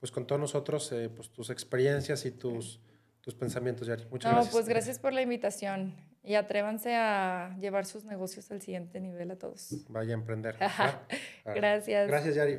[0.00, 2.80] pues con todos nosotros eh, pues, tus experiencias y tus,
[3.20, 4.04] tus pensamientos, Yari.
[4.10, 4.54] Muchas no, gracias.
[4.54, 9.36] pues gracias por la invitación y atrévanse a llevar sus negocios al siguiente nivel a
[9.36, 9.86] todos.
[9.88, 10.56] Vaya a emprender.
[11.44, 12.08] gracias.
[12.08, 12.58] Gracias, Yari.